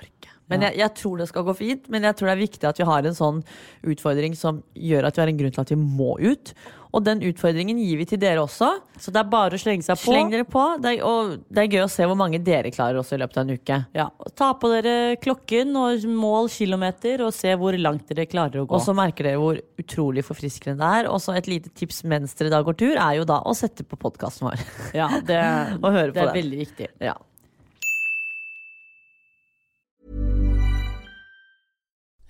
[0.51, 1.87] Men jeg, jeg tror det skal gå fint.
[1.89, 3.43] Men jeg tror det er viktig at vi har en sånn
[3.89, 6.51] utfordring som gjør at vi har en grunn til at vi må ut.
[6.95, 8.69] Og den utfordringen gir vi til dere også.
[9.03, 10.13] Så det er bare å slenge seg på.
[10.13, 10.61] Sleng dere på.
[10.79, 13.41] Det er, og det er gøy å se hvor mange dere klarer også i løpet
[13.41, 13.79] av en uke.
[13.97, 14.05] Ja,
[14.39, 18.77] Ta på dere klokken og mål kilometer, og se hvor langt dere klarer å gå.
[18.77, 21.11] Og så merker dere hvor utrolig forfriskende det er.
[21.11, 23.83] Og så et lite tips mens dere da går tur, er jo da å sette
[23.83, 24.63] på podkasten vår.
[24.95, 25.41] ja, det,
[25.83, 26.39] Og høre det på er den.
[26.39, 26.93] veldig viktig.
[27.03, 27.17] Ja.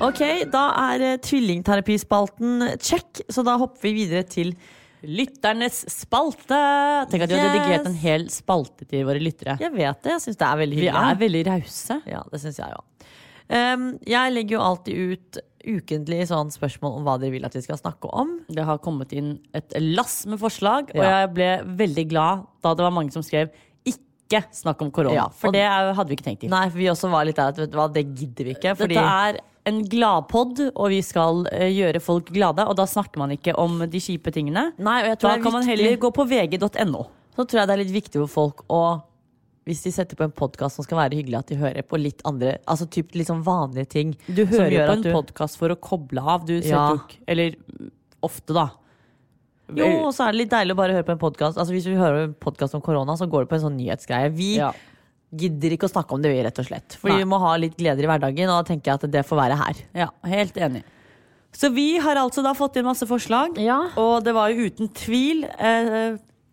[0.00, 4.54] Ok, da er eh, tvillingterapispalten check, så da hopper vi videre til
[5.04, 6.56] lytternes spalte.
[7.12, 9.58] Tenk at vi har dedikert en hel spalte til våre lyttere.
[9.60, 10.14] Jeg vet det.
[10.16, 10.94] Jeg syns det er veldig hyggelig.
[10.96, 12.00] Vi er veldig rause.
[12.08, 13.06] Ja, det syns jeg òg.
[13.50, 17.64] Um, jeg legger jo alltid ut ukentlig sånn spørsmål om hva dere vil at vi
[17.64, 18.38] skal snakke om.
[18.48, 22.86] Det har kommet inn et lass med forslag, og jeg ble veldig glad da det
[22.86, 23.50] var mange som skrev
[23.84, 25.16] 'ikke snakk om korona'.
[25.18, 26.50] Ja, for det hadde vi ikke tenkt til.
[26.50, 28.76] Nei, for vi også var litt der at vet du hva, det gidder vi ikke.
[28.78, 32.64] Fordi Dette er en gladpod, og vi skal eh, gjøre folk glade.
[32.66, 34.70] Og da snakker man ikke om de kjipe tingene.
[34.80, 37.04] Nei, og jeg tror Da kan man heller gå på vg.no.
[37.36, 38.82] Så tror jeg det er litt viktig for folk å
[39.68, 42.22] hvis de setter på en podkast som skal være hyggelig, at de hører på litt
[42.26, 44.14] andre Altså typ litt sånn vanlige ting.
[44.26, 46.46] Du hører på en du- podkast for å koble av.
[46.48, 46.94] Du setter Ja.
[46.96, 47.90] ikke Eller mm,
[48.24, 48.70] ofte, da.
[49.76, 51.58] Jo, og så er det litt deilig å bare høre på en podkast.
[51.60, 54.32] Altså, hvis vi hører en podkast om korona, så går det på en sånn nyhetsgreie.
[54.34, 54.72] Vi Ja.
[55.30, 56.96] Gidder ikke å snakke om det, vi, rett og slett.
[57.00, 57.22] Fordi Nei.
[57.22, 59.58] vi må ha litt gleder i hverdagen, og da tenker jeg at det får være
[59.60, 59.82] her.
[60.04, 60.82] Ja, helt enig.
[61.54, 63.80] Så vi har altså da fått inn masse forslag, Ja.
[63.98, 65.44] og det var jo uten tvil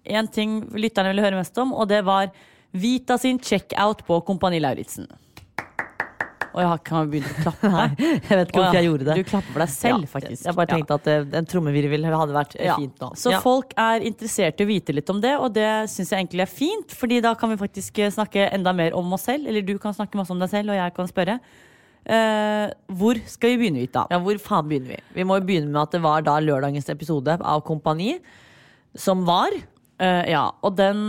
[0.07, 2.31] én ting lytterne ville høre mest om, og det var
[2.77, 5.07] Vita sin checkout på Kompani Lauritzen.
[6.57, 7.69] Og jeg har ikke begynt å klappe.
[8.27, 9.15] Jeg vet ikke om hvorfor jeg gjorde det.
[9.19, 10.41] Du klapper for deg selv, faktisk.
[10.47, 13.11] Jeg bare tenkte at eh, en trommevirvel hadde vært eh, fint nå.
[13.19, 16.43] Så folk er interessert i å vite litt om det, og det syns jeg egentlig
[16.47, 16.97] er fint.
[16.97, 19.93] Fordi da kan vi faktisk eh, snakke enda mer om oss selv, eller du kan
[19.93, 21.37] snakke masse om deg selv, og jeg kan spørre.
[22.07, 24.05] Uh, hvor skal vi begynne, Vita?
[24.07, 24.99] Ja, hvor faen begynner vi?
[25.17, 28.13] Vi må jo begynne med at det var da lørdagens episode av Kompani
[28.97, 29.53] som var.
[29.99, 30.99] Eh, ja, og den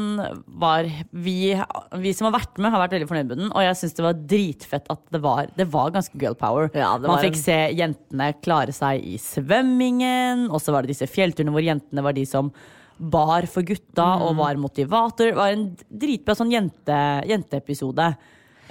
[0.56, 1.52] var vi,
[2.00, 3.50] vi som har vært med, har vært veldig fornøyd med den.
[3.52, 6.70] Og jeg syns det var dritfett at det var, det var ganske girl power.
[6.72, 10.94] Ja, det Man fikk en- se jentene klare seg i svømmingen, og så var det
[10.96, 12.50] disse fjellturene hvor jentene var de som
[12.98, 14.22] bar for gutta Mm.
[14.26, 15.26] og var motivator.
[15.30, 16.98] Det var en dritbra sånn jente,
[17.28, 18.16] jenteepisode.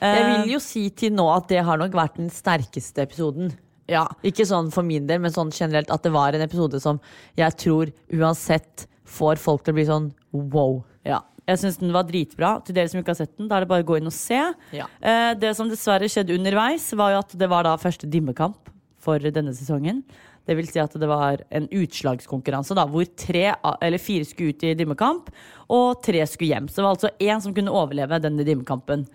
[0.01, 3.53] Jeg Eh, vil jo si til nå at det har nok vært den sterkeste episoden.
[3.87, 6.99] ja, Ikke sånn for min del, men sånn generelt at det var en episode som
[7.37, 10.81] jeg tror uansett får folk til å bli sånn wow.
[11.07, 12.57] Ja, jeg syns den var dritbra.
[12.67, 14.15] Til dere som ikke har sett den, da er det bare å gå inn og
[14.15, 14.39] se.
[14.75, 14.87] Ja.
[14.99, 19.19] Eh, det som dessverre skjedde underveis, var jo at det var da første dimmekamp for
[19.23, 20.01] denne sesongen.
[20.47, 23.49] Det vil si at det var en utslagskonkurranse da, hvor tre,
[23.83, 25.31] eller fire skulle ut i dimmekamp,
[25.75, 26.67] og tre skulle hjem.
[26.71, 29.05] Så det var altså én som kunne overleve denne dimmekampen.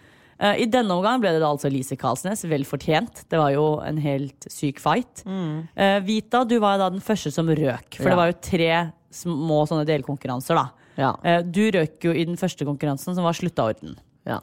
[0.42, 3.24] Eh, I denne omgang ble det da altså Lise Karlsnes, vel fortjent.
[3.32, 5.22] Det var jo en helt syk fight.
[5.28, 8.10] Eh, Vita, du var da den første som røk, for Ja.
[8.10, 8.72] det var jo tre
[9.12, 10.70] små sånne delkonkurranser, da.
[10.98, 11.12] Ja.
[11.24, 13.96] Eh, Du røk jo i den første konkurransen, som var sluttorden.
[14.28, 14.40] Ja.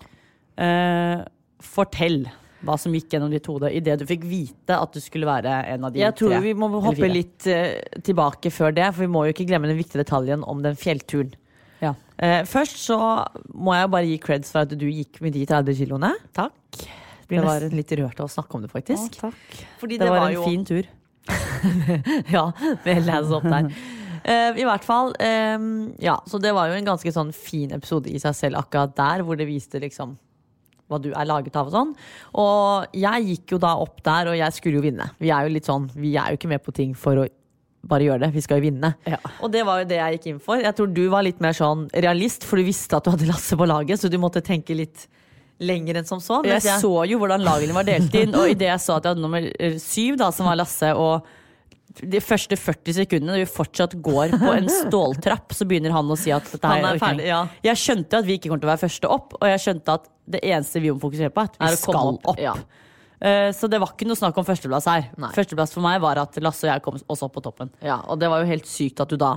[0.58, 1.24] Eh,
[1.62, 2.24] fortell
[2.66, 5.86] hva som gikk gjennom ditt hode idet du fikk vite at du skulle være en
[5.88, 6.40] av de Jeg tror tre.
[6.44, 9.78] vi må hoppe litt eh, tilbake før det, for vi må jo ikke glemme den
[9.80, 11.32] viktige detaljen om den fjellturen.
[11.80, 11.94] Ja.
[12.20, 12.98] Eh, først så
[13.56, 16.12] må jeg bare gi creds for at du gikk med de 30 kiloene.
[16.36, 16.52] Takk.
[17.30, 19.22] Blir Det var- nesten litt rørt av å snakke om det, faktisk.
[19.24, 19.32] Å.
[19.80, 20.84] Fordi Det, var, var en fin tur.
[22.36, 22.52] ja,
[22.86, 23.70] med lance opp der.
[24.24, 25.14] Eh, I hvert fall.
[25.20, 28.96] Um, ja, så det var jo en ganske sånn fin episode i seg selv akkurat
[28.98, 30.18] der, hvor det viste liksom
[30.90, 31.92] hva du er laget av og sånn.
[32.42, 35.12] Og jeg gikk jo da opp der, og jeg skulle jo vinne.
[35.22, 37.28] Vi er jo litt sånn, vi er jo ikke med på ting for å
[37.90, 38.32] bare gjøre det.
[38.36, 38.92] Vi skal jo vinne.
[39.08, 39.20] Ja.
[39.40, 40.60] Og det var jo det jeg gikk inn for.
[40.62, 43.58] Jeg tror du var litt mer sånn realist, for du visste at du hadde Lasse
[43.60, 45.06] på laget, så du måtte tenke litt
[45.60, 46.40] lenger enn som så.
[46.48, 49.16] Jeg jeg, så jo hvordan lagene var delt inn, og idet jeg så at jeg
[49.16, 51.28] hadde nummer eh, syv, da, som var Lasse, og
[52.00, 56.18] de første 40 sekundene når vi fortsatt går på en ståltrapp, så begynner han å
[56.20, 57.40] si at dette her er ferdig, ja.
[57.66, 60.06] Jeg skjønte at vi ikke kommer til å være første opp, og jeg skjønte at
[60.30, 62.40] det eneste vi må fokusere på, er at vi Er skal opp, opp.
[62.44, 62.54] ja.
[63.20, 65.10] Uh, Så det var ikke noe snakk om førsteplass her.
[65.20, 65.32] Nei.
[65.36, 67.72] Førsteplass for meg var at Lasse og jeg kom oss opp på toppen.
[67.84, 69.34] Ja, og det var jo helt sykt at du da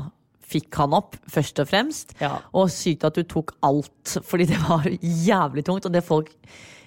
[0.53, 2.12] fikk han opp, først og fremst.
[2.21, 2.37] Ja.
[2.55, 5.88] Og sykt at du tok alt, fordi det var jævlig tungt.
[5.88, 6.29] Og det folk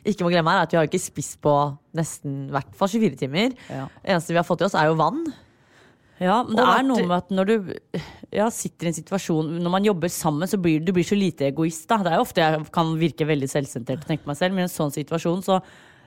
[0.06, 1.52] ikke må glemme, er at vi har ikke spist på
[1.98, 3.56] nesten hvert fall 24 timer.
[3.74, 3.88] Ja.
[4.04, 5.24] Det eneste vi har fått i oss, er jo vann.
[6.20, 7.56] Ja, men det Og er noe med at når du
[8.32, 11.50] ja, sitter i en situasjon Når man jobber sammen, så blir du blir så lite
[11.50, 11.90] egoist.
[11.90, 11.98] Da.
[12.06, 14.70] Det er jo ofte jeg kan virke veldig selvsentrert og tenke meg selv, men i
[14.70, 15.60] en sånn situasjon så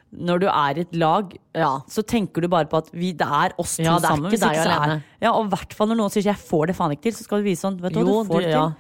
[0.09, 1.81] når du er i et lag, Ja.
[1.85, 4.25] så tenker du bare på at vi, det er oss to Ja, det sammen.
[4.25, 5.03] ikke Hvis deg så er-.
[5.21, 7.25] Ja, og i hvert fall når noen sier 'jeg får det faen ikke til', så
[7.25, 7.77] skal du vise sånn.
[7.79, 8.68] Vet du hva, du får det ja.
[8.71, 8.77] til.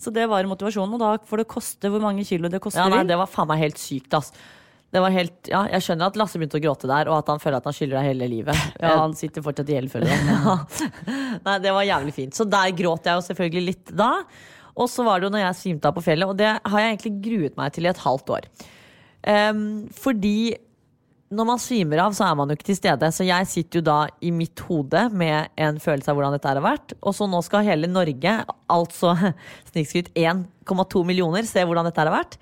[0.00, 2.80] Så det var motivasjonen, og da får det koste hvor mange kilo det koster.
[2.80, 4.32] Ja, nei, det var faen meg helt sykt, ass.
[4.90, 7.42] Det var helt, ja, jeg skjønner at Lasse begynte å gråte der, og at han
[7.42, 8.62] føler at han skylder deg hele livet.
[8.82, 10.88] ja, han sitter fortsatt i gjeld, føler jeg.
[11.46, 12.34] Nei, det var jævlig fint.
[12.34, 14.10] Så der gråt jeg jo selvfølgelig litt da.
[14.80, 16.96] Og så var det jo når jeg svimte av på fjellet, og det har jeg
[16.96, 18.50] egentlig gruet meg til i et halvt år.
[19.20, 19.62] Um,
[19.94, 20.56] fordi
[21.30, 23.10] når man svimer av, så er man jo ikke til stede.
[23.14, 26.62] Så jeg sitter jo da i mitt hode med en følelse av hvordan dette har
[26.64, 26.96] vært.
[26.98, 28.32] Og så nå skal hele Norge,
[28.66, 29.14] altså
[29.70, 32.40] snikskryt 1,2 millioner, se hvordan dette har vært.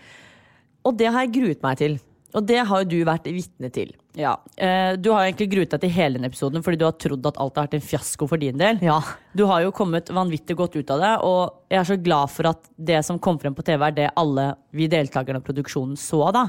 [0.88, 1.98] Og det har jeg gruet meg til.
[2.36, 3.94] Og det har jo du vært vitne til.
[4.18, 7.24] Ja, eh, Du har egentlig gruet deg til hele denne episoden fordi du har trodd
[7.26, 8.80] at alt har vært en fiasko for din del.
[8.84, 8.98] Ja.
[9.34, 12.50] Du har jo kommet vanvittig godt ut av det, og jeg er så glad for
[12.50, 16.32] at det som kom frem på TV, er det alle vi deltakerne av produksjonen så.
[16.34, 16.44] da.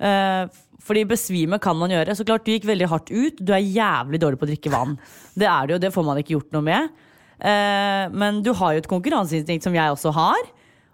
[0.00, 0.46] Eh,
[0.80, 2.16] fordi besvime kan man gjøre.
[2.16, 3.36] Så klart, Du gikk veldig hardt ut.
[3.44, 4.96] Du er jævlig dårlig på å drikke vann.
[5.36, 6.88] Det er det jo, det får man ikke gjort noe med.
[7.40, 10.40] Eh, men du har jo et konkurranseinstinkt som jeg også har.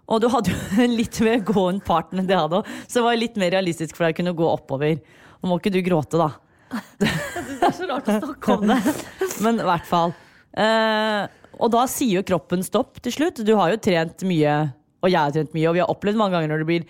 [0.07, 2.99] Og du hadde jo en litt mer gåen partner enn det jeg hadde òg, så
[2.99, 5.01] det var litt mer realistisk for deg å kunne gå oppover.
[5.41, 6.31] Og må ikke du gråte, da.
[6.99, 8.79] Det er så rart å snakke om det.
[9.43, 10.15] Men i hvert fall.
[10.57, 11.23] Eh,
[11.57, 13.41] og da sier jo kroppen stopp til slutt.
[13.45, 14.55] Du har jo trent mye,
[15.03, 16.87] og jeg har trent mye, og vi har opplevd mange ganger når det blir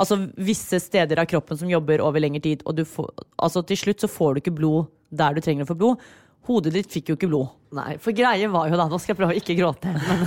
[0.00, 3.10] altså, visse steder av kroppen som jobber over lengre tid, og du får,
[3.42, 6.10] altså, til slutt så får du ikke blod der du trenger å få blod.
[6.48, 7.52] Hodet ditt fikk jo ikke blod.
[7.76, 9.92] Nei, for greien var jo da Nå skal jeg prøve å ikke gråte.
[9.92, 10.24] Men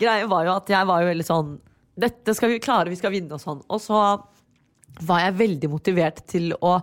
[0.00, 1.52] greien var jo at jeg var jo veldig sånn
[2.02, 3.58] Dette skal vi klare, vi skal vinne og sånn.
[3.68, 3.98] Og så
[5.04, 6.78] var jeg veldig motivert til å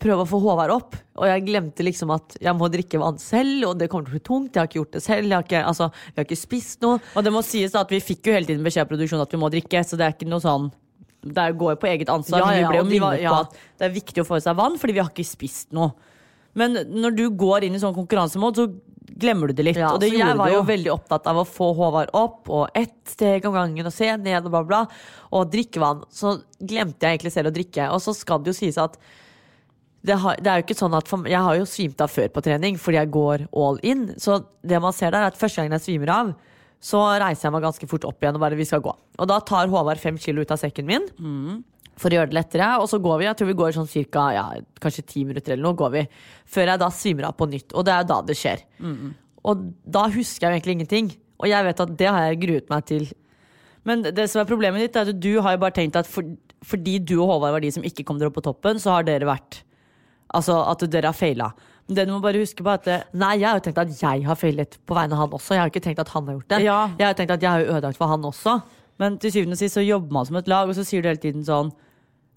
[0.00, 0.96] prøve å få Håvard opp.
[1.20, 4.18] Og jeg glemte liksom at jeg må drikke vann selv, og det kommer til å
[4.18, 4.56] bli tungt.
[4.56, 5.28] Jeg har ikke gjort det selv.
[5.28, 6.98] Jeg har ikke, altså, jeg har ikke spist noe.
[7.16, 9.36] Og det må sies da at vi fikk jo hele tiden beskjed av produksjonen at
[9.36, 10.72] vi må drikke, så det er ikke noe sånn
[11.26, 12.82] det går jo på eget ansvar, Ja, ja,
[13.18, 15.72] ja, var- det er viktig å få i seg vann, fordi vi har ikke spist
[15.72, 15.92] noe.
[16.56, 18.66] Men når du går inn i sånn konkurransemål, så
[19.16, 19.80] glemmer du det litt.
[19.80, 22.48] Ja, og det så jeg gjorde var jo veldig opptatt av å få Håvard opp,
[22.52, 24.80] og ett steg om gangen, og se ned og bla, bla,
[25.36, 26.02] og drikke vann.
[26.12, 27.90] Så glemte jeg egentlig selv å drikke.
[27.94, 28.98] Og så skal det jo sies at
[30.06, 32.28] det, har, det er jo ikke sånn at for, Jeg har jo svimt av før
[32.30, 34.08] på trening fordi jeg går all in.
[34.22, 36.34] Så det man ser der, er at første gangen jeg svimer av,
[36.86, 38.92] så reiser jeg meg ganske fort opp igjen og bare vi skal gå.
[38.92, 41.08] Og da tar Håvard fem kilo ut av sekken min.
[41.96, 43.24] For å gjøre det lettere, og så går vi.
[43.24, 44.46] Jeg tror vi går sånn cirka ja,
[44.84, 45.78] kanskje ti minutter eller noe.
[45.80, 46.02] går vi
[46.52, 47.72] Før jeg da svimer av på nytt.
[47.72, 48.64] Og det er da det skjer.
[49.46, 49.62] Og
[49.96, 51.12] da husker jeg jo egentlig ingenting.
[51.40, 53.06] Og jeg vet at det har jeg gruet meg til.
[53.86, 56.26] Men det som er problemet ditt, er at du har jo bare tenkt at for,
[56.66, 59.06] fordi du og Håvard var de som ikke kom dere opp på toppen, så har
[59.06, 59.62] dere vært
[60.34, 61.52] Altså at dere har feila.
[61.86, 63.78] Men det du må bare huske på, er at det, Nei, jeg har jo tenkt
[63.78, 65.54] at jeg har feilet på vegne av han også.
[65.54, 66.58] Jeg har jo ikke tenkt at han har gjort det.
[66.64, 66.78] Ja.
[66.98, 68.56] Jeg har jo tenkt at jeg har ødelagt for han også.
[68.98, 71.08] Men til syvende og sist så jobber man som et lag, og så sier du
[71.12, 71.70] hele tiden sånn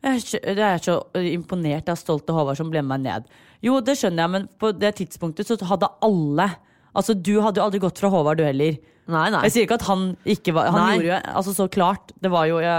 [0.05, 3.39] jeg er, så, så imponert, er av Håvard som ble med meg ned.
[3.65, 6.49] Jo, det skjønner jeg, men på det tidspunktet så hadde alle
[6.89, 8.79] Altså, du hadde jo aldri gått fra Håvard, du heller.
[9.09, 9.41] Nei, nei.
[9.47, 10.89] Jeg sier ikke at han ikke var Han Nei.
[10.99, 12.75] gjorde jo altså så klart Det var jo ja,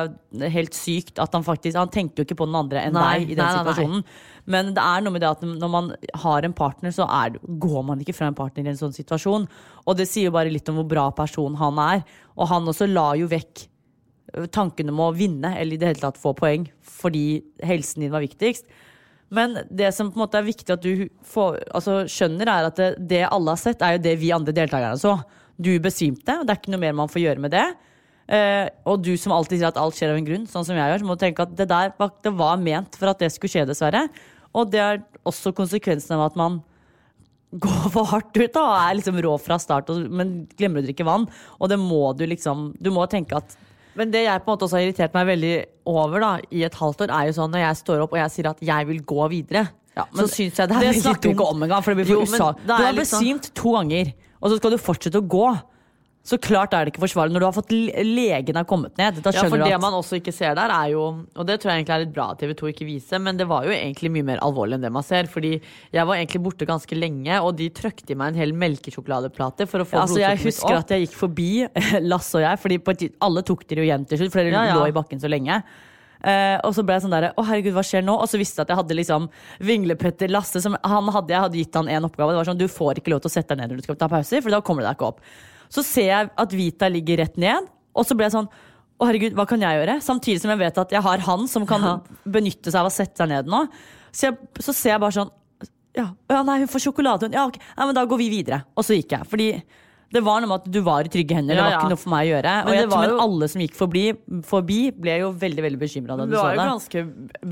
[0.55, 3.33] helt sykt at han faktisk Han tenkte jo ikke på den andre enn Nei, deg
[3.35, 4.05] i den situasjonen.
[4.51, 5.91] Men det er noe med det at når man
[6.23, 9.45] har en partner, så er, går man ikke fra en partner i en sånn situasjon.
[9.85, 12.03] Og det sier jo bare litt om hvor bra person han er.
[12.35, 13.67] Og han også la jo vekk
[14.55, 16.69] tanken om å vinne, eller i det hele tatt få poeng,
[17.01, 18.67] fordi helsen din var viktigst.
[19.31, 22.81] Men det som på en måte er viktig at du får, altså, skjønner, er at
[22.81, 25.21] det, det alle har sett, er jo det vi andre deltakerne så.
[25.61, 27.69] Du besvimte, og det er ikke noe mer man får gjøre med det.
[28.31, 30.93] Eh, og du som alltid sier at alt skjer av en grunn, sånn som jeg
[30.93, 33.55] gjør, så må du tenke at det der det var ment for at det skulle
[33.55, 34.05] skje, dessverre.
[34.55, 36.61] Og det er også konsekvensen av at man
[37.51, 41.07] går for hardt ut da, og er liksom rå fra start, men glemmer å drikke
[41.07, 41.27] vann.
[41.59, 43.57] Og det må du liksom Du må tenke at
[43.99, 45.55] Men det jeg på en måte også har irritert meg veldig
[45.91, 48.31] over da, i et halvt år, er jo sånn når jeg står opp og jeg
[48.37, 49.65] sier at jeg vil gå videre,
[49.97, 51.57] ja, men så syns jeg det er det veldig snakker vi ikke dumt.
[51.57, 54.57] om engang, for det blir for men Du har liksom- besvimt to ganger, og så
[54.57, 55.47] skal du fortsette å gå.
[56.31, 59.19] Så klart er det ikke forsvarlig når du har fått le- legen har kommet ned.
[59.25, 61.03] Da Ja, for det at man også ikke ser der, er jo
[61.35, 63.49] Og det tror jeg egentlig er litt bra at TV 2 ikke viser, men det
[63.51, 65.27] var jo egentlig mye mer alvorlig enn det man ser.
[65.27, 69.67] Fordi jeg var egentlig borte ganske lenge, og de trøkte i meg en hel melkesjokoladeplate
[69.67, 70.85] for å få Ja, altså, jeg husker opp.
[70.85, 71.51] at jeg gikk forbi
[72.13, 74.65] Lasse og jeg, Fordi et, alle tok dere jo igjen til slutt, for dere Ja,
[74.71, 74.79] ja.
[74.79, 75.63] lå i bakken så lenge.
[76.21, 78.13] Uh, og så ble jeg sånn der, å herregud, hva skjer nå?
[78.21, 79.29] Og så visste jeg at jeg hadde liksom
[79.65, 80.61] vinglepetter Lasse.
[80.61, 82.35] Som han hadde, jeg hadde gitt han en oppgave.
[82.35, 83.97] Det var sånn, Du får ikke lov til å sette deg ned når du skal
[83.97, 85.23] ta pauser, for da kommer du deg ikke opp.
[85.71, 88.51] Så ser jeg at Vita ligger rett ned, og så ble jeg sånn
[89.01, 89.97] å herregud, hva kan jeg gjøre?
[90.05, 91.85] Samtidig som jeg vet at jeg har han som kan
[92.29, 93.63] benytte seg av å sette seg ned nå.
[94.11, 95.31] Så, jeg, så ser jeg bare sånn
[95.97, 97.27] ja, ja, nei, hun får sjokolade.
[97.27, 97.35] Hun.
[97.35, 97.57] Ja, ok.
[97.59, 98.61] Nei, men da går vi videre.
[98.79, 99.27] Og så gikk jeg.
[99.27, 99.47] Fordi
[100.15, 101.55] det var noe med at du var i trygge hender.
[101.59, 102.53] Ja, Det var ikke noe for meg å gjøre.
[102.67, 104.05] Men og jeg tror jo- alle som gikk forbi,
[104.47, 107.03] forbi, ble jo veldig veldig bekymra da du så var jo ganske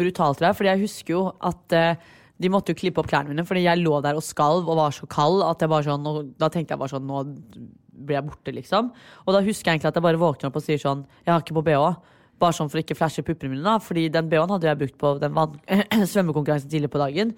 [0.02, 2.06] brutalt der, Fordi jeg husker jo at uh,
[2.38, 4.94] de måtte jo klippe opp klærne mine, fordi jeg lå der og skalv og var
[4.94, 7.24] så kald at jeg bare sånn, og da tenkte jeg bare sånn Nå
[8.06, 8.90] blir jeg borte, liksom.
[9.26, 11.44] Og da husker jeg egentlig at jeg bare våkner opp og sier sånn Jeg har
[11.44, 11.96] ikke på bh.
[12.38, 13.78] Bare sånn for å ikke flashe puppene mine, da.
[13.82, 15.38] Fordi den bh-en hadde jeg brukt på den
[16.12, 17.34] svømmekonkurransen tidligere på dagen.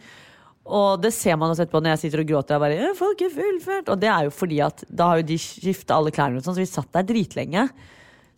[0.71, 2.57] Og det ser man også etterpå når jeg sitter og gråter.
[2.57, 5.39] Jeg bare, får ikke fullført Og det er jo fordi at da har jo de
[5.41, 7.69] skifta alle klærne, og sånn, så vi satt der dritlenge.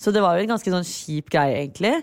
[0.01, 1.97] Så det var jo en ganske sånn kjip greie, egentlig.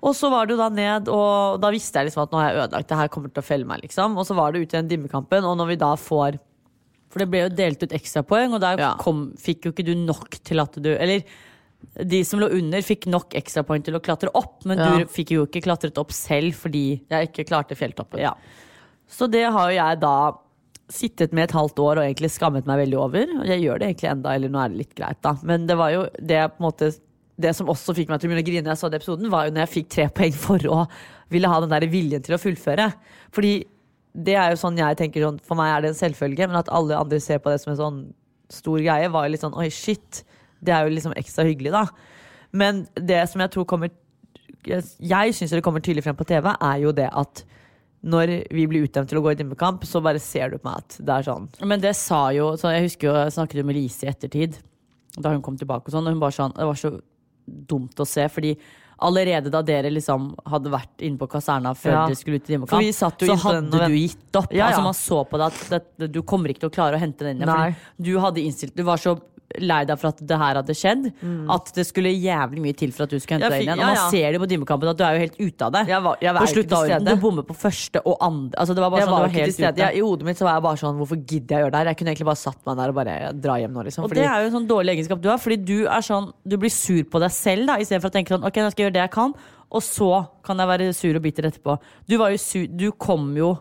[0.00, 2.46] Og så var det jo da ned, og da visste jeg liksom at nå har
[2.48, 3.82] jeg ødelagt det her kommer til å felle meg.
[3.84, 6.38] liksom Og så var det ut i den dimmekampen, og når vi da får
[7.10, 8.94] For det ble jo delt ut ekstrapoeng, og der Ja.
[9.02, 11.24] kom, fikk jo ikke du nok til at du Eller
[11.96, 14.98] de som lå under, fikk nok ekstrapoeng til å klatre opp, men Ja.
[14.98, 18.20] du fikk jo ikke klatret opp selv fordi jeg ikke klarte fjelltoppen.
[18.20, 18.34] Ja.
[19.08, 20.32] Så det har jo jeg da
[20.90, 23.26] sittet med et halvt år og egentlig skammet meg veldig over.
[23.40, 25.36] Og jeg gjør det egentlig enda, eller nå er det litt greit, da.
[25.42, 26.98] Men det var jo det på en måte
[27.40, 29.46] Det som også fikk meg til å begynne å grine jeg så den episoden, var
[29.46, 30.86] jo når jeg fikk tre poeng for å
[31.30, 32.92] ville ha den der viljen til å fullføre.
[33.32, 33.64] Fordi
[34.14, 36.70] det er jo sånn jeg tenker sånn, For meg er det en selvfølge, men at
[36.74, 38.00] alle andre ser på det som en sånn
[38.50, 40.24] stor greie, var jo litt sånn oi, shit.
[40.60, 41.84] Det er jo liksom ekstra hyggelig, da.
[42.50, 43.92] Men det som jeg tror kommer
[44.66, 47.44] Jeg, syns det kommer tydelig frem på TV, er jo det at
[48.00, 50.82] når vi blir utnevnt til å gå i dimmekamp, så bare ser du på meg
[50.82, 51.48] at det er sånn.
[51.68, 54.58] Men det sa jo Jeg husker jo jeg snakket med Lise i ettertid,
[55.16, 56.92] da hun kom tilbake og sånn, og hun bare sånn Det var så
[57.46, 58.54] dumt å se, fordi
[59.00, 62.06] allerede da dere liksom hadde vært inne på kaserna før Ja.
[62.06, 62.52] dere skulle ut i
[63.26, 64.52] jo så inn hadde du gitt opp.
[64.52, 64.66] Ja, ja.
[64.70, 67.24] Altså Man så på deg at at, du kommer ikke til å klare å hente
[67.24, 67.76] den igjen.
[68.00, 69.16] Du hadde innstilt Du var så
[69.58, 71.06] lei deg for at det her hadde skjedd,
[71.50, 73.80] at det skulle jævlig mye til for at du skulle hente deg inn igjen.
[73.80, 74.04] Og ja, man ja.
[74.12, 75.82] ser det på dimmekampen at du er jo helt ute av det.
[75.90, 77.04] Jeg var- jeg var på stede.
[77.10, 78.54] Du bommer på første og andre.
[78.60, 79.76] Altså det var bare Jeg sånn, var helt ute.
[79.82, 81.78] Jeg, I hodet mitt så var jeg bare sånn Hvorfor gidder jeg å gjøre det
[81.80, 81.86] her?
[81.90, 84.04] Jeg kunne egentlig bare satt meg der og bare dra hjem nå, liksom.
[84.04, 86.32] Og Fordi, det er jo en sånn dårlig egenskap du har, fordi du er sånn
[86.46, 88.92] Du blir sur på deg selv, da, istedenfor å tenke sånn Ok, nå skal jeg
[88.92, 89.34] gjøre det jeg kan,
[89.70, 91.78] og så kan jeg være sur og bitter etterpå.
[92.08, 93.58] Du var jo sur Du kom jo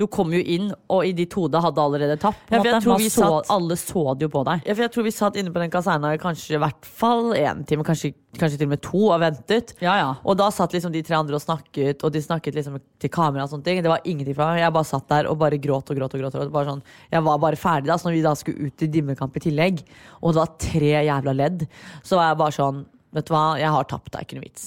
[0.00, 2.40] Du kom jo inn, og i ditt hode hadde allerede tapt.
[2.48, 4.62] Ja, jeg tror vi så, satt- alle så det jo på deg.
[4.64, 7.60] ja, jeg tror vi satt inne på den kaserna i kanskje i hvert fall én
[7.68, 9.74] time, kanskje, kanskje til og med to, og ventet.
[9.84, 10.08] Ja, ja.
[10.24, 13.44] Og da satt liksom de tre andre og snakket, og de snakket liksom til kamera
[13.44, 13.82] og sånne ting.
[13.84, 14.62] Det var ingenting fra meg.
[14.64, 16.34] Jeg bare satt der og bare gråt og gråt og gråt.
[16.40, 16.82] og bare sånn,
[17.12, 19.84] jeg var bare ferdig da, så når vi da skulle ut i dimmekamp i tillegg,
[20.22, 21.66] og det var tre jævla ledd,
[22.02, 22.82] så var jeg bare sånn
[23.12, 24.66] Vet du hva, jeg har tapt, det er ikke noe vits.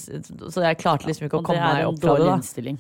[0.52, 2.26] Så jeg klarte liksom ikke å komme meg opp fra det.
[2.26, 2.78] dårlig innstilling.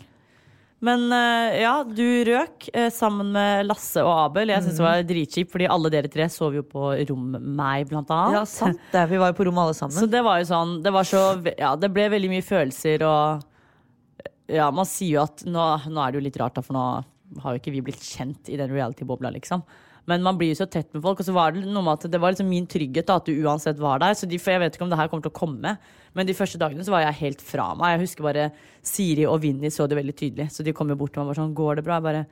[0.83, 4.51] Men eh, ja, du røk eh, sammen med Lasse og Abel.
[4.51, 7.85] Jeg syns det var dritkjipt, fordi alle dere tre sov jo på rom med meg,
[7.87, 8.35] blant annet.
[8.35, 9.05] Ja, sant det.
[9.13, 9.95] Vi var jo på rom alle sammen.
[9.95, 11.23] Så det var jo sånn Det var så
[11.55, 16.11] Ja, det ble veldig mye følelser og Ja, man sier jo at Nå, nå er
[16.11, 16.85] det jo litt rart, da, for nå
[17.41, 19.63] har jo ikke vi blitt kjent i den reality-bobla, liksom.
[20.05, 22.11] Men man blir jo så tett med folk, og så var det noe med at
[22.11, 24.17] det var liksom min trygghet da, at du uansett var der.
[24.19, 25.75] Så de, for jeg vet ikke om det her kommer til å komme,
[26.15, 27.95] men de første dagene så var jeg helt fra meg.
[27.97, 28.51] Jeg husker bare
[28.83, 31.35] Siri og Vinni så det veldig tydelig, så de kom jo bort til meg og
[31.35, 31.99] var sånn Går det bra?
[31.99, 32.25] Jeg bare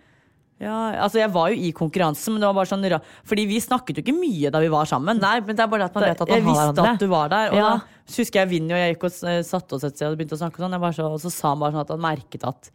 [0.62, 3.98] ja, altså Jeg var jo i konkurransen, men det var bare sånn Fordi vi snakket
[3.98, 5.18] jo ikke mye da vi var sammen.
[5.20, 7.08] Nei, men det er bare at man vet at jeg man har visste at du
[7.10, 7.50] var der.
[7.50, 7.70] Og Ja.
[7.80, 10.38] da husker jeg Vinni og jeg gikk og s- satte oss et sted og begynte
[10.38, 10.62] å snakke.
[10.62, 10.72] Sånn.
[10.78, 12.70] Jeg så, og så sa han bare sånn at han merket at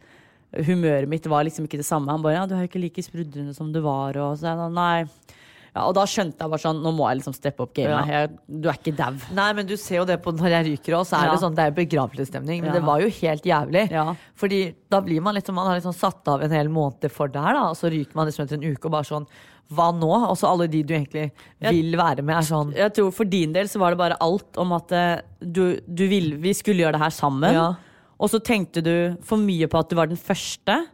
[0.67, 2.11] humøret mitt var liksom ikke det samme.
[2.11, 4.17] Han bare ja, du er jo ikke like sprudlende som du var.
[4.17, 5.05] Og så jeg da, nei.
[5.77, 8.09] Ja, og da skjønte jeg bare sånn, nå må jeg liksom steppe opp gamet.
[8.09, 8.21] Ja.
[8.49, 9.13] du er ikke dau.
[9.37, 11.35] Nei, men du ser jo det på når jeg ryker òg, så er Ja.
[11.35, 12.63] det sånn, det er begravelsesstemning.
[12.65, 13.85] Men det var jo helt jævlig.
[13.93, 14.07] Ja.
[14.35, 17.39] Fordi da blir man liksom, man har liksom satt av en hel måned for det
[17.41, 19.27] her, da, og så ryker man liksom etter en uke og bare sånn
[19.69, 20.07] Hva nå?
[20.29, 21.25] Og så alle de du egentlig
[21.59, 24.55] vil være med, er sånn Jeg tror For din del så var det bare alt
[24.63, 27.53] om at eh, du, du ville, vi skulle gjøre det her sammen.
[27.53, 27.65] Ja.
[28.17, 30.87] Og så tenkte du for mye på at du var den første.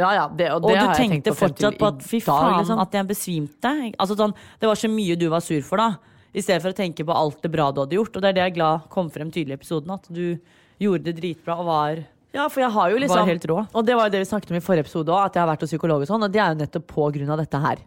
[0.00, 2.80] Ja, ja, det, og Og du tenkte på fortsatt på at fy dag, faen liksom.
[2.82, 3.74] at jeg besvimte.
[4.00, 5.90] Altså sånn, Det var så mye du var sur for, da.
[6.30, 8.16] I stedet for å tenke på alt det bra du hadde gjort.
[8.16, 9.94] Og det er det jeg er glad kom frem tydelig i episoden.
[9.94, 10.38] At du
[10.80, 13.62] gjorde det dritbra og var Ja, for jeg har jo liksom Var helt rå.
[13.74, 15.50] Og det var jo det vi snakket om i forrige episode òg, at jeg har
[15.50, 17.82] vært hos psykolog og sånn, og det er jo nettopp på grunn av dette her.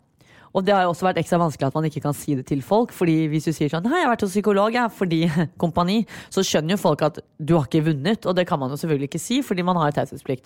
[0.53, 2.61] Og det har jo også vært ekstra vanskelig at man ikke kan si det til
[2.61, 2.91] folk.
[2.93, 5.21] fordi hvis du sier sånn 'Hei, jeg har vært hos psykolog', jeg, fordi
[5.63, 8.25] kompani, så skjønner jo folk at du har ikke vunnet.
[8.25, 10.45] Og det kan man jo selvfølgelig ikke si, fordi man har taushetsplikt.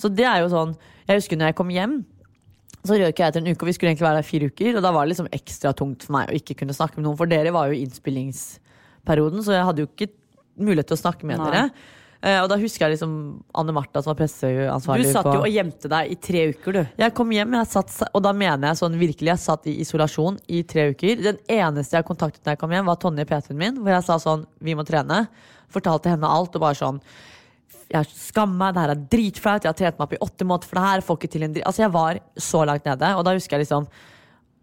[0.00, 0.72] Så det er jo sånn
[1.06, 1.94] Jeg husker når jeg kom hjem,
[2.86, 4.76] så røk jeg etter en uke, og vi skulle egentlig være der fire uker.
[4.78, 7.18] Og da var det liksom ekstra tungt for meg å ikke kunne snakke med noen,
[7.18, 10.12] for dere var jo i innspillingsperioden, så jeg hadde jo ikke
[10.60, 11.50] mulighet til å snakke med Nei.
[11.50, 11.64] dere.
[12.20, 13.12] Uh, og da husker jeg liksom
[13.56, 15.06] Anne Martha som var presseansvarlig.
[15.08, 16.82] Du satt satt på- jo og gjemte deg i tre uker, du.
[17.00, 20.38] jeg kom hjem, jeg satt, og da mener jeg sånn virkelig, jeg satt i isolasjon
[20.48, 21.22] i tre uker.
[21.22, 24.18] Den eneste jeg kontaktet når jeg kom hjem, var Tonje, PT-en min, hvor jeg sa
[24.20, 25.28] sånn, vi må trene.
[25.72, 27.00] Fortalte henne alt, og bare sånn
[27.90, 30.70] jeg skammer meg, det her er dritflaut, jeg har trent meg opp i åtte måneder
[30.70, 31.04] for det her.
[31.04, 31.66] Får ikke til en drit...
[31.66, 33.88] Altså, jeg var så langt nede, og da husker jeg liksom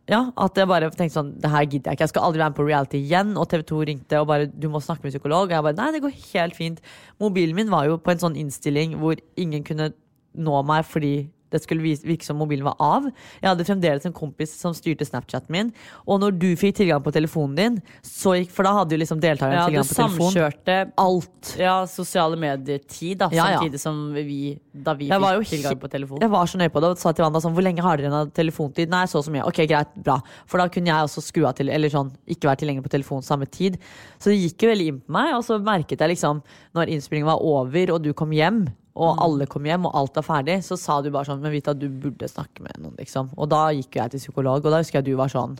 [0.08, 2.06] ja, at jeg bare tenkte sånn Det her gidder jeg ikke.
[2.06, 3.34] Jeg skal aldri være med på reality igjen.
[3.36, 5.50] Og TV 2 ringte og bare Du må snakke med psykolog.
[5.50, 6.80] Og jeg bare Nei, det går helt fint.
[7.20, 9.90] Mobilen min var jo på en sånn innstilling hvor ingen kunne
[10.38, 11.12] nå meg fordi
[11.54, 13.06] det skulle virke som mobilen var av.
[13.42, 15.70] Jeg hadde fremdeles en kompis som styrte Snapchaten min.
[16.06, 19.22] Og når du fikk tilgang på telefonen din, så gikk For da hadde jo liksom
[19.24, 21.54] deltakerne Ja, tilgang på du samkjørte Alt.
[21.60, 23.60] ja, sosiale medier-tid, da, Ja, ja.
[23.62, 26.22] samtidig som vi, da vi Jeg fikk tilgang på telefonen.
[26.26, 28.08] Jeg var så nøye på det og sa til Wanda sånn Hvor lenge har dere
[28.10, 28.90] igjen av telefontid?
[28.92, 29.46] Nei, så og så mye.
[29.48, 30.20] Ok, greit, bra.
[30.46, 33.24] For da kunne jeg også skru av til Eller sånn, ikke være tilgjengelig på telefon
[33.26, 33.80] samme tid.
[34.20, 36.44] Så det gikk jo veldig inn på meg, og så merket jeg liksom
[36.76, 38.68] Når innspillingen var over, og du kom hjem,
[38.98, 39.24] og Mm.
[39.28, 41.88] alle kom hjem, og alt var ferdig, så sa du bare sånn Men Vita, du
[41.88, 43.30] burde snakke med noen, liksom.
[43.38, 45.58] Og da gikk jo jeg til psykolog, og da husker jeg du var sånn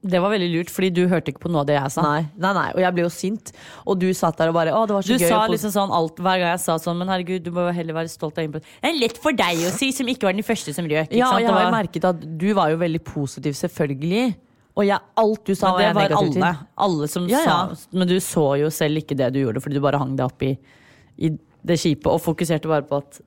[0.00, 2.02] Det var veldig lurt, fordi du hørte ikke på noe av det jeg sa.
[2.02, 2.68] Nei, nei, nei.
[2.70, 3.50] Og jeg ble jo sint,
[3.84, 5.28] og du satt der og bare Å, det var så Du gøy.
[5.28, 8.08] sa liksom sånn alt, Hver gang jeg sa sånn Men herregud, du må heller være
[8.08, 10.72] stolt av innpå Det er lett for deg å si, som ikke var den første
[10.72, 11.10] som røk.
[11.10, 11.42] Ja, og sant?
[11.42, 14.36] jeg har var- merket at du var jo veldig positiv, selvfølgelig.
[14.76, 16.58] Og jeg, alt du sa, Men det var, var alle.
[16.78, 17.74] Alle som Ja, ja.
[17.74, 20.24] sa Men du så jo selv ikke det du gjorde, fordi du bare hang deg
[20.30, 20.56] opp i,
[21.18, 21.30] i
[21.68, 23.20] det kjipe og fokuserte bare på at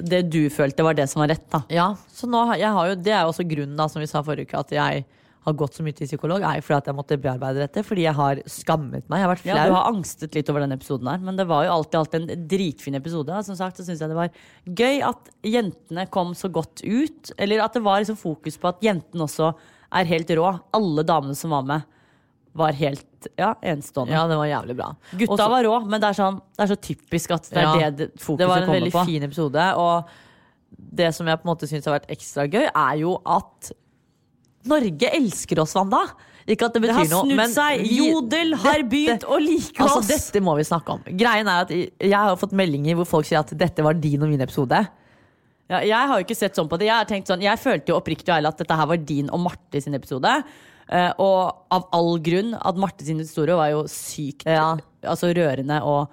[0.00, 1.46] det du følte, var det som var rett.
[1.52, 4.48] da Ja, så nå, jo, Det er jo også grunnen, da, som vi sa forrige
[4.48, 5.04] uke, at jeg
[5.40, 7.84] har gått så mye til psykolog, er fordi at jeg måtte bearbeide dette.
[7.86, 9.20] Fordi jeg har skammet meg.
[9.20, 9.66] Jeg har vært Ja.
[9.68, 12.48] Du har angstet litt over denne episoden her, men det var jo alltid, alltid en
[12.48, 13.44] dritfin episode.
[13.44, 14.30] Som sagt så syns jeg det var
[14.68, 17.32] gøy at jentene kom så godt ut.
[17.38, 19.54] Eller at det var liksom fokus på at jentene også
[19.92, 20.60] er helt rå.
[20.76, 21.88] Alle damene som var med,
[22.54, 24.12] var helt ja, enestående.
[24.12, 24.96] ja, det var jævlig bra.
[25.12, 27.80] Gutta Også- var rå, men det er, sånn, det er så typisk at det er
[27.80, 28.38] Ja, det fokuset kommer på.
[28.38, 29.04] Det var en veldig på.
[29.06, 30.04] fin episode, og
[30.96, 33.72] det som jeg på en måte syns har vært ekstra gøy, er jo at
[34.64, 36.02] Norge elsker oss, Wanda.
[36.50, 37.80] Ikke at det Det betyr har noe, snudd men seg.
[37.80, 40.08] vi- Jodel har dette- begynt å like Altså, oss.
[40.08, 41.00] dette må vi snakke om.
[41.16, 44.28] Greien er at Jeg har fått meldinger hvor folk sier at dette var din og
[44.28, 44.88] min episode.
[45.70, 46.86] Ja, jeg har jo ikke sett sånn på det.
[46.88, 49.30] Jeg, har tenkt sånn, jeg følte jo oppriktig og ærlig at dette her var din
[49.30, 50.44] og Marte sin episode.
[50.90, 54.72] Eh, og av all grunn at Marte sin historie var jo sykt Ja.
[55.06, 56.08] altså rørende og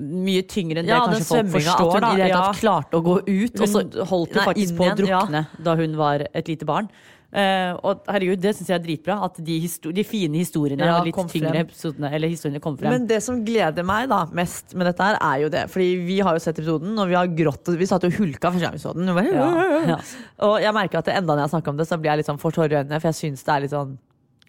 [0.00, 1.74] mye tyngre enn Ja, det den kanskje folk forstår.
[1.74, 2.12] at hun da.
[2.12, 2.46] i det hele Ja.
[2.46, 3.60] tatt klarte å gå ut.
[3.60, 4.94] Og så holdt hun faktisk på å ja.
[4.94, 6.88] drukne da hun var et lite barn.
[7.34, 9.16] Uh, og herregud, det syns jeg er dritbra.
[9.26, 9.56] At de,
[9.92, 12.92] de fine historiene Ja, og litt tyngre episodene Eller historiene kom frem.
[12.94, 15.64] Men det som gleder meg da mest med dette her, er jo det.
[15.68, 17.68] Fordi vi har jo sett episoden, og vi har grått.
[17.68, 19.10] og Vi satt jo og hulka første gang vi så den.
[19.34, 19.50] Ja,
[19.84, 19.98] ja.
[20.46, 22.30] og jeg merker at det enda når jeg snakker om det, så blir jeg litt
[22.30, 23.00] sånn for tårer i øynene.
[23.02, 23.98] For jeg syns det er litt sånn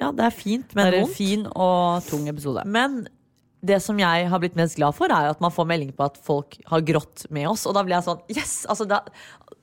[0.02, 1.18] Ja, det er fint, men det er en vondt.
[1.18, 2.66] fin og tung episode.
[2.68, 3.06] Men
[3.66, 6.20] det som jeg har blitt mest glad for, er at man får melding på at
[6.22, 7.66] folk har grått med oss.
[7.66, 8.56] Og da blir jeg sånn Yes!
[8.70, 9.02] Altså, da,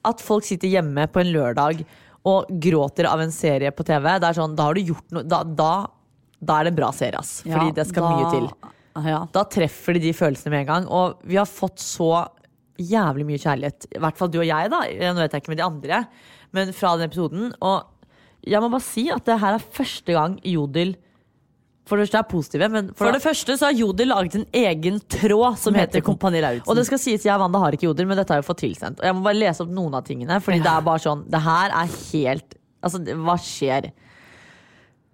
[0.08, 1.84] at folk sitter hjemme på en lørdag
[2.28, 5.24] og gråter av en serie på TV, det er sånn, da har du gjort noe
[5.26, 5.70] Da, da,
[6.38, 7.40] da er det en bra serie, ass.
[7.46, 8.46] Fordi det skal mye til.
[9.08, 9.22] Ja.
[9.32, 10.86] Da treffer de de følelsene med en gang.
[10.90, 12.12] Og vi har fått så
[12.82, 13.88] jævlig mye kjærlighet.
[13.94, 14.82] I hvert fall du og jeg, da.
[15.12, 16.02] Nå vet jeg ikke med de andre,
[16.56, 17.52] men fra den episoden.
[17.62, 17.91] Og
[18.46, 20.96] jeg må bare si at det her er første gang Jodel
[21.86, 25.00] For det første er positive, men For det første så har Jodel laget en egen
[25.10, 26.70] tråd som heter Kompani Lauritzen.
[26.70, 28.62] Og det skal sies, jeg og Wanda har ikke Jodel, men dette har jeg fått
[28.62, 29.00] tilsendt.
[29.02, 31.40] Og jeg må bare lese opp noen av tingene, Fordi det er bare sånn Det
[31.42, 33.90] her er helt Altså, hva skjer?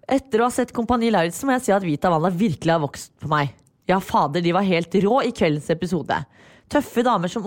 [0.09, 3.11] Etter å ha sett Kompani Lauritzen må jeg si at Vita Wanda virkelig har vokst
[3.21, 3.51] på meg.
[3.89, 6.17] Ja, fader, de var helt rå i kveldens episode.
[6.69, 7.45] Tøffe damer som,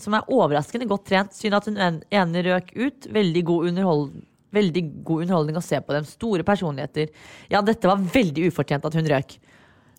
[0.00, 1.36] som er overraskende godt trent.
[1.36, 3.08] Synd at hun en- ene røk ut.
[3.12, 4.10] Veldig god, underhold
[4.54, 6.08] veldig god underholdning å se på dem.
[6.08, 7.10] Store personligheter.
[7.52, 9.38] Ja, dette var veldig ufortjent at hun røk.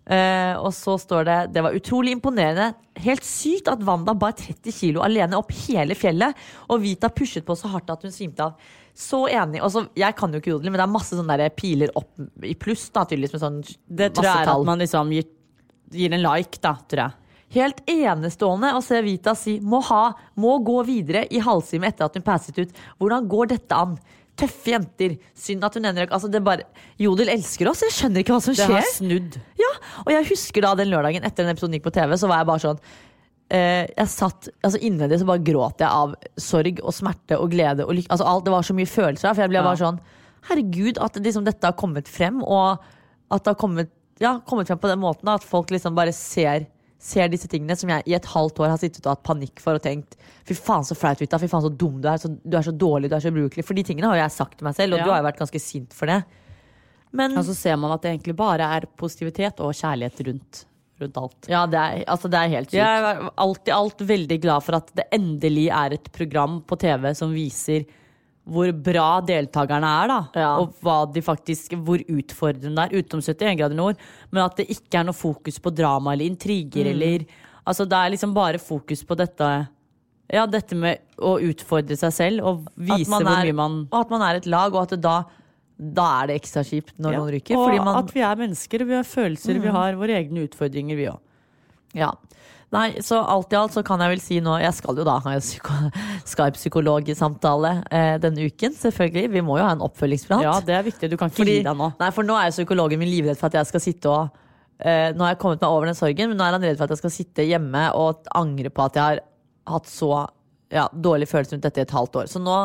[0.02, 2.72] Uh, og så står det Det var utrolig imponerende.
[3.04, 6.38] Helt sykt at Wanda bar 30 kilo alene opp hele fjellet.
[6.70, 8.72] Og Vita pushet på så hardt at hun svimte av.
[8.98, 9.62] Så enig.
[9.64, 12.56] Også, jeg kan jo ikke jodel, men det er masse sånne der piler opp i
[12.60, 12.90] pluss.
[12.92, 15.30] Da, tydeligvis med sånn Det tror jeg er at man liksom gir,
[15.94, 17.18] gir en like, da, tror jeg.
[17.52, 22.16] Helt enestående å se Vita si må, ha, må gå videre i halvtime etter at
[22.16, 22.78] hun passet ut.
[23.00, 23.98] Hvordan går dette an?
[24.40, 25.18] Tøffe jenter.
[25.38, 26.64] Synd at hun ender altså det bare,
[27.02, 27.82] Jodel elsker oss.
[27.86, 28.76] Jeg skjønner ikke hva som Det skjer.
[28.80, 29.38] har snudd.
[29.60, 29.72] Ja,
[30.06, 32.50] og jeg husker da den lørdagen etter den episoden gikk på TV, så var jeg
[32.50, 32.80] bare sånn
[33.52, 37.86] eh, Jeg satt, altså Innvendig så bare gråt jeg av sorg og smerte og glede
[37.86, 37.94] og.
[38.08, 39.34] Altså alt, det var så mye følelser.
[39.36, 39.68] For jeg ble Ja.
[39.68, 40.00] bare sånn
[40.50, 42.80] Herregud, at liksom dette har kommet frem, og
[43.30, 45.30] at det har kommet, ja, kommet frem på den måten.
[45.30, 46.66] At folk liksom bare ser
[47.02, 49.80] Ser disse tingene som jeg i et halvt år har sittet og hatt panikk for
[49.80, 50.14] og tenkt
[50.46, 51.40] Fy faen så flaut, Vita.
[51.42, 52.20] Fy faen så dum du er.
[52.22, 53.66] Så, du er så dårlig, du er så ubrukelig.
[53.66, 55.06] For de tingene har jo jeg sagt til meg selv, og Ja.
[55.08, 56.20] du har jo vært ganske sint for det.
[57.12, 60.66] Men Og så ser man at det egentlig bare er positivitet og kjærlighet rundt,
[61.02, 61.50] rundt alt.
[61.50, 62.78] ja, det er, altså, det er helt sykt.
[62.80, 66.78] Jeg er alt i alt veldig glad for at det endelig er et program på
[66.80, 67.86] TV som viser
[68.42, 70.20] hvor bra deltakerne er, da.
[70.42, 70.52] Ja.
[70.62, 70.74] Og
[71.24, 73.04] faktisk, hvor utfordrende det er.
[73.04, 74.02] Utenom 71 grader nord.
[74.32, 76.88] Men at det ikke er noe fokus på drama eller intriger.
[76.88, 76.92] Mm.
[76.96, 77.26] Eller
[77.62, 79.48] Altså det er liksom bare fokus på dette
[80.32, 84.14] Ja, dette med å utfordre seg selv og vise er, hvor mye man Og at
[84.14, 85.20] man er et lag, og at det da,
[85.78, 87.60] da er det ekstra kjipt når Ja, noen ryker.
[87.60, 90.98] Og man, at vi er mennesker, og vi har følelser, vi har våre egne utfordringer,
[90.98, 91.22] vi òg.
[91.94, 92.10] ja.
[92.72, 95.18] Nei, så alt i alt så kan jeg vel si nå Jeg skal jo da
[95.20, 95.90] ha en psyko-
[96.32, 99.32] Skype-psykologsamtale eh, denne uken, selvfølgelig.
[99.34, 100.44] Vi må jo ha en oppfølgingsprat.
[100.46, 101.10] Ja, det er viktig.
[101.12, 101.90] Du kan ikke Fordi, gi deg nå.
[102.00, 104.30] nei, for nå er jo psykologen min livredd for at jeg skal sitte og
[104.80, 106.88] eh, Nå har jeg kommet meg over den sorgen, men nå er han redd for
[106.88, 109.24] at jeg skal sitte hjemme og angre på at jeg har
[109.76, 110.12] hatt så
[110.72, 112.30] ja, dårlig følelse rundt dette i et halvt år.
[112.32, 112.58] Så nå,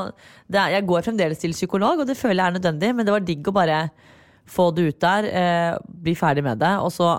[0.46, 3.14] det er, Jeg går fremdeles til psykolog, og det føler jeg er nødvendig, men det
[3.16, 3.80] var digg å bare
[4.46, 5.72] få det ut der, eh,
[6.06, 7.16] bli ferdig med det, og så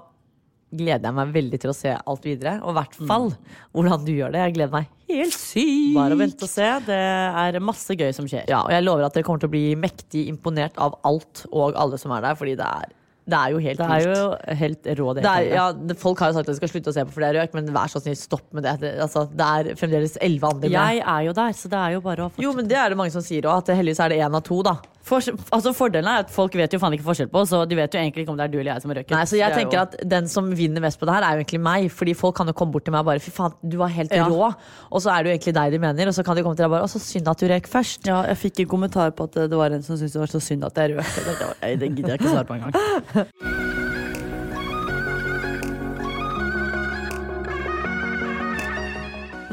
[0.75, 2.57] gleder jeg meg veldig til å se alt videre.
[2.63, 3.29] Og i hvert fall
[3.75, 4.43] hvordan du gjør det.
[4.43, 5.95] Jeg gleder meg helt sykt.
[5.95, 6.67] Bare å vente og se.
[6.87, 6.99] Det
[7.45, 8.45] er masse gøy som skjer.
[8.51, 11.77] Ja, og jeg lover at dere kommer til å bli mektig imponert av alt og
[11.79, 12.91] alle som er der, fordi det er,
[13.27, 14.27] det er jo helt Det er jo
[14.61, 16.95] helt rå Det er, ja, det, folk har jo sagt at de skal slutte å
[16.95, 18.77] se på flere det er men vær så snill, stopp med det.
[18.83, 20.77] Det, altså, det er fremdeles elleve andre med.
[20.77, 22.45] Jeg er jo der, så det er jo bare å fortsette.
[22.47, 24.45] Jo, men det er det mange som sier òg, at heldigvis er det én av
[24.47, 24.77] to, da.
[25.07, 27.93] Forskjell- altså Fordelen er at folk vet jo faen ikke forskjell på, så de vet
[27.95, 29.11] jo egentlig ikke om det er du eller jeg som har røket.
[29.15, 31.37] Nei, så jeg er tenker jo- at Den som vinner mest på det her, er
[31.37, 31.89] jo egentlig meg.
[31.91, 34.11] Fordi folk kan jo komme bort til meg og bare 'fy faen, du var helt
[34.11, 34.25] Ja.
[34.27, 34.55] rå'.
[34.91, 36.63] Og så er det jo egentlig deg de mener, og så kan de komme til
[36.63, 38.05] deg og bare 'å, så synd at du røk først'.
[38.05, 40.41] Ja, jeg fikk en kommentar på at det var en som syntes det var så
[40.41, 41.79] synd at jeg røk.
[41.79, 43.63] Det gidder jeg ikke svare på engang.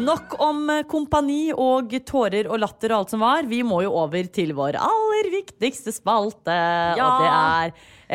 [0.05, 3.47] Nok om eh, kompani og tårer og latter og alt som var.
[3.49, 6.55] Vi må jo over til vår aller viktigste spalte,
[6.99, 7.05] Ja.
[7.07, 7.75] og det er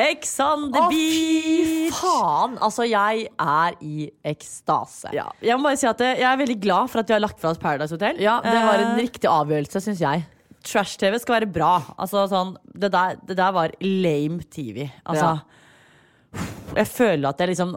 [0.10, 2.58] Ex on the Å, fy faen!
[2.62, 5.10] Altså, jeg er i ekstase.
[5.18, 7.24] Ja, jeg må bare si at eh, jeg er veldig glad for at vi har
[7.26, 8.22] lagt fra oss Paradise Hotel.
[8.22, 10.28] Ja, det var en Eh, riktig avgjørelse, syns jeg.
[10.64, 11.72] Trash-TV skal være bra.
[11.98, 14.90] Altså, sånn, det, der, det der var lame TV.
[15.08, 15.40] Altså,
[16.78, 17.72] Jeg føler at jeg liksom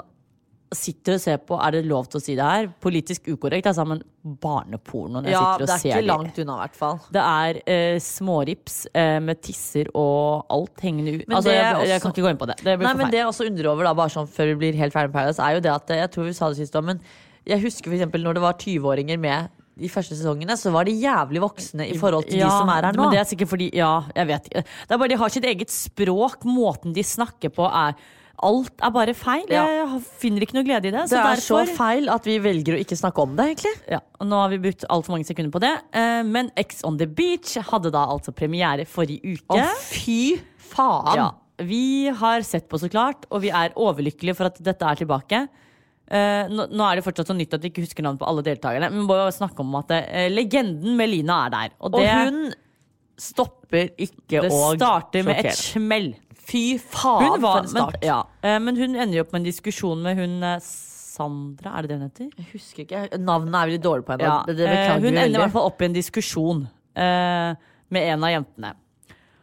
[0.77, 2.68] sitter og ser på Er det lov til å si det her?
[2.83, 6.41] Politisk ukorrekt, altså, men barneporno når jeg Ja, sitter det Ja, det er ikke langt
[6.45, 7.01] unna, i hvert fall.
[7.16, 11.25] Det er eh, smårips eh, med tisser og alt hengende ut.
[11.27, 11.89] Men Altså, jeg, også...
[11.93, 12.59] jeg kan ikke gå inn på det.
[12.62, 14.79] Det blir Nei, men det jeg også undrer over, da, bare sånn før vi blir
[14.83, 16.87] helt ferdig med Paradise, er jo det at Jeg tror vi sa det sist òg,
[16.93, 17.03] men
[17.49, 19.51] jeg husker eksempel når det var 20-åringer med
[19.83, 22.97] de første sesongene, så var de jævlig voksne i forhold til de som er her
[22.97, 23.07] nå.
[23.07, 24.62] Men det er sikkert fordi Ja, jeg vet ikke.
[24.68, 26.45] Det er bare De har sitt eget språk.
[26.45, 27.97] Måten de snakker på er
[28.43, 29.45] Alt er bare feil.
[29.53, 29.62] Ja.
[29.68, 31.05] Jeg finner ikke noe glede i det.
[31.11, 33.74] det er derfor, så feil at vi velger å ikke snakke om det, egentlig.
[33.93, 35.72] Ja, og Nå har vi brukt altfor mange sekunder på det.
[35.93, 39.59] Eh, men X on the Beach hadde da altså premiere forrige uke.
[39.61, 40.41] Å, fy
[40.72, 41.12] faen!
[41.20, 41.28] Ja,
[41.62, 45.45] vi har sett på, så klart, og vi er overlykkelige for at dette er tilbake.
[46.12, 48.43] Eh, nå, nå er det fortsatt så nytt at vi ikke husker navnet på alle
[48.49, 48.91] deltakerne.
[48.91, 51.76] Men vi må jo snakke om at eh, legenden Melina er der.
[51.78, 52.51] Og, Og hun
[53.22, 55.62] stopper ikke å det starter med et sjokkere.
[55.62, 56.09] smell.
[56.49, 58.03] Fy faen, var, for en men, start.
[58.05, 60.59] ja, eh, men hun ender jo opp med en diskusjon med hun eh,
[61.12, 62.28] Sandra, er det det hun heter?
[62.40, 63.03] Jeg husker ikke.
[63.20, 64.28] Navnet er veldig dårlig på henne.
[64.30, 66.62] Ja, det, det eh, hun ender i hvert fall opp i en diskusjon
[66.97, 67.51] eh,
[67.93, 68.70] med en av jentene.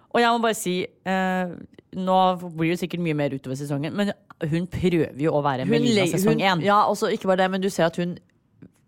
[0.10, 1.52] Og jeg må bare si eh,
[2.00, 2.16] Nå
[2.58, 4.12] blir det sikkert mye mer utover sesongen, men
[4.50, 6.60] hun prøver jo å være Melina sesong hun- én.
[6.66, 8.12] Ja, også, ikke bare det, men du ser at hun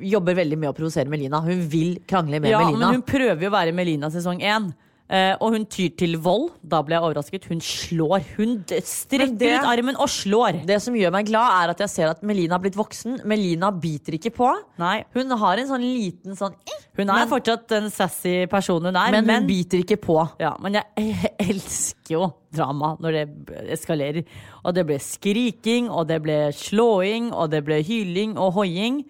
[0.01, 1.39] jobber veldig med å provosere Melina.
[1.41, 2.91] Hun vil krangle med Ja, Melina.
[2.91, 4.69] men hun prøver jo å være Melina sesong én.
[5.11, 6.51] Eh, og hun tyr til vold.
[6.63, 7.45] Da ble jeg overrasket.
[7.51, 8.21] Hun slår.
[8.37, 10.61] Hun strekker det- ut armen og slår.
[10.65, 13.17] Det som gjør meg glad, er at jeg ser at Melina har blitt voksen.
[13.25, 14.53] Melina biter ikke på.
[14.79, 18.85] Nei, Hun har en sånn liten sånn eh, hun er Men- fortsatt den sassy personen
[18.85, 20.29] hun er, Men men, hun biter ikke på.
[20.39, 20.83] ja, men jeg
[21.39, 24.23] elsker jo drama når det eskalerer.
[24.63, 29.03] Og det ble skriking, og det ble slåing, og det ble hyling og hoiing.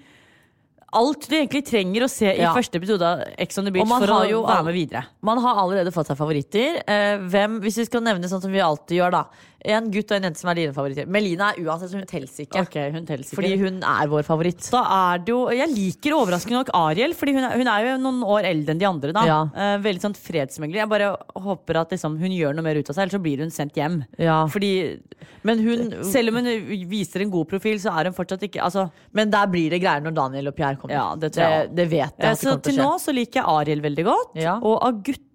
[0.93, 2.53] Alt du egentlig trenger å se i Ja.
[2.53, 5.05] første episode av Ex on the Beach for å jo være med videre.
[5.21, 6.81] Man har allerede fått seg favoritter.
[6.85, 9.23] Eh, hvem, hvis vi skal nevne sånn som vi alltid gjør, da.
[9.64, 11.05] En gutt og en jente som er dine favoritter.
[11.05, 12.64] Melina er uansett, så hun telles ikke.
[12.66, 13.36] Okay, hun telles ikke.
[13.38, 14.70] Fordi hun er vår favoritt.
[14.74, 14.82] Da
[15.14, 18.24] er det jo Jeg liker overraskende nok Ariel, Fordi hun er, hun er jo noen
[18.26, 19.12] år eldre enn de andre.
[19.14, 19.39] da Ja.
[19.53, 20.82] Eh, Veldig sånn fredsmegler.
[20.82, 23.38] Jeg bare håper at liksom, hun gjør noe mer ut av seg, ellers så blir
[23.45, 24.03] hun sendt hjem.
[24.18, 24.45] Ja.
[24.47, 24.99] Fordi
[25.43, 28.89] Men, hun, selv om hun viser en god profil, så er hun fortsatt ikke altså,
[29.14, 30.93] men der blir det greier når Daniel og Pierre kommer.
[30.95, 32.26] Ja, det det, det vet jeg.
[32.30, 34.36] eh, Så til til nå så liker jeg Ariel veldig godt.
[34.41, 34.57] Ja.
[34.62, 35.28] Og av guttene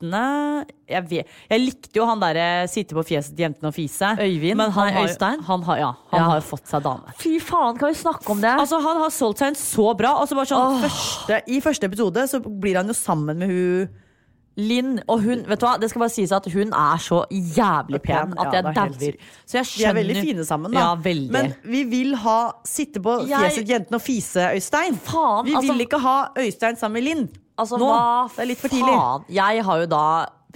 [0.00, 4.12] jeg, vet, jeg likte jo han derre sitte på fjeset til jentene og fise.
[4.20, 4.56] Øyvind?
[4.60, 5.40] Men han Nei, Øystein?
[5.48, 6.28] Han har, ja, han Ja.
[6.30, 7.12] har fått seg dame.
[7.18, 8.54] Fy faen, kan vi snakke om det?
[8.60, 10.14] Altså Han har solgt seg inn så bra.
[10.20, 13.88] Altså bare sånn, første, I første episode så blir han jo sammen med hun
[14.56, 18.00] Linn og hun Vet du hva, det skal bare sies at hun er så jævlig
[18.02, 19.16] pen at jeg ja, er dauer.
[19.44, 20.80] Så jeg De er veldig fine sammen, da.
[20.80, 21.16] Ja.
[21.30, 24.96] Men vi vil ha sitte på fjeset til jentene og fise Øystein.
[24.96, 27.28] Faen, vi altså- vil ikke ha Øystein sammen med Linn.
[27.58, 28.94] Altså, Nå, hva det er litt for tidlig.
[28.96, 29.24] faen?
[29.36, 30.04] Jeg har jo da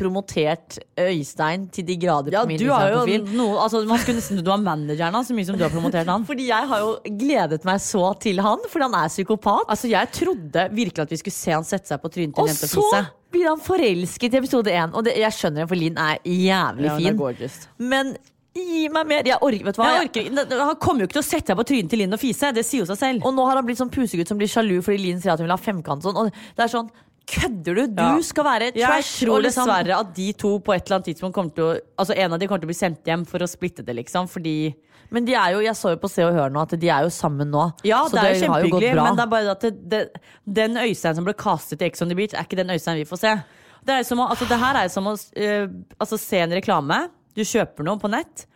[0.00, 3.26] promotert Øystein til de grader Ja, på min Instagram-profil.
[3.36, 6.08] noe altså, Man skulle nesten du var manageren hans, så mye som du har promotert
[6.08, 6.24] han.
[6.30, 9.66] Fordi jeg har jo gledet meg så til han, fordi han er psykopat.
[9.68, 12.52] Altså, Jeg trodde virkelig at vi skulle se han sette seg på trynet til en
[12.54, 13.02] jente og så fise.
[13.34, 14.94] blir han forelsket i episode én.
[14.96, 17.16] Og det, jeg skjønner det, for Linn er jævlig Ja, er fin.
[17.20, 17.60] gorgeous.
[17.78, 18.16] Men
[18.54, 19.22] gi meg mer.
[19.28, 19.90] Jeg orker, vet du hva?
[19.94, 22.20] Jeg orker, han kommer jo ikke til å sette seg på trynet til Linn og
[22.22, 22.50] fise.
[22.56, 23.24] Det sier jo seg selv.
[23.24, 25.46] Og nå har han blitt sånn pusegutt som blir sjalu fordi Linn sier at hun
[25.48, 26.02] vil ha femkant.
[26.02, 26.16] Sånn.
[26.16, 26.90] Og det er sånn
[27.30, 27.86] Kødder du?
[27.94, 28.20] Du Ja.
[28.26, 29.20] skal være Jeg trash.
[29.24, 31.80] tror og liksom- dessverre at de to på et eller annet tidspunkt kommer til å
[31.96, 34.26] Altså en av de kommer til å bli sendt hjem for å splitte det, liksom.
[34.28, 34.74] Fordi
[35.12, 37.02] Men de er jo, jeg så jo på Se og Hør nå at de er
[37.02, 37.72] jo sammen nå.
[37.84, 39.04] Ja, så det er jo har gått kjempehyggelig, bra.
[39.04, 40.10] men det er bare at det, det,
[40.52, 43.04] den Øystein som ble castet i Ex on the Beach, er ikke den Øystein vi
[43.04, 43.42] får se.
[43.84, 45.66] Det, er som å, altså, det her er jo som å eh,
[46.00, 47.10] altså, se en reklame.
[47.36, 48.46] Du kjøper noe på nett,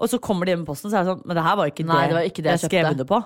[0.00, 1.70] og så kommer det hjem i posten, så er det sånn Men det her var
[1.70, 3.20] ikke, Nei, det, det var ikke det jeg jeg skrev under på.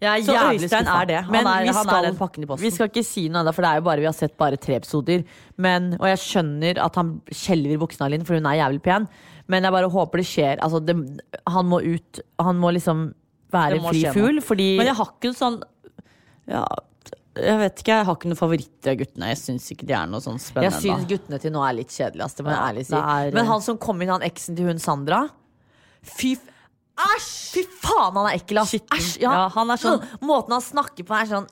[0.00, 1.16] Jeg er Så Øystein er det.
[1.26, 2.62] Han Men er- vi han er skal- den pakken i posten.
[2.64, 4.56] Vi skal ikke si noe ennå, for det er jo bare vi har sett bare
[4.56, 5.24] tre episoder.
[5.58, 9.08] Men, og jeg skjønner at han skjelver buksene av Linn, for hun er jævlig pen.
[9.46, 10.56] Men jeg bare håper det skjer.
[10.64, 10.96] Altså, det,
[11.46, 12.20] han må ut.
[12.40, 13.12] Han må liksom
[13.52, 15.62] være må fri fugl, fordi Men jeg har ikke sånn
[16.48, 16.64] ja,
[17.36, 19.28] Jeg vet ikke, jeg har ikke noen favoritter av guttene.
[19.30, 20.72] Jeg syns ikke de er noe sånn spennende.
[20.72, 22.24] jeg syns guttene til nå er litt kjedelige.
[22.24, 22.94] ass, Det må jeg ærlig si.
[22.96, 25.28] er- Men han som kom inn, han eksen til hun Sandra
[26.02, 26.36] Fy
[27.00, 27.52] Æsj!
[27.54, 28.74] Fy faen, han er ekkel, ass.
[28.74, 29.30] Æsj, ja.
[29.32, 31.48] Ja, han er sånn- Måten han snakker på, er sånn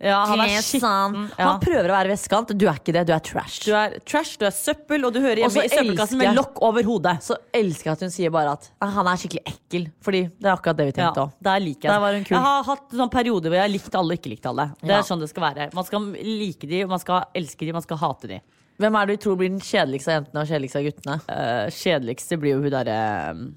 [0.00, 1.44] Ja, han er skitten, ja.
[1.44, 2.54] Han prøver å være vestkant.
[2.56, 3.58] Du er ikke det, du er trash.
[3.66, 6.86] Du er trash, du er søppel, og du hører hjemme i søppelkassen med lokk over
[6.88, 7.18] hodet.
[7.26, 9.84] Så elsker jeg at hun sier bare at «Ah, han er skikkelig ekkel.
[10.00, 11.34] Fordi det er akkurat det vi tenkte òg.
[11.50, 12.36] der liker jeg Der var hun kul.
[12.38, 14.66] Jeg har hatt sånn perioder hvor jeg har likt alle og ikke likt alle.
[14.80, 14.98] Det Ja.
[15.02, 15.68] er sånn det skal være.
[15.74, 18.40] Man skal like de, man skal elske de, man skal hate de.
[18.80, 21.20] Hvem er det du tror blir den kjedeligste av jentene og kjedeligste av guttene?
[21.28, 22.98] Uh, kjedeligste blir jo hun derre
[23.36, 23.48] uh,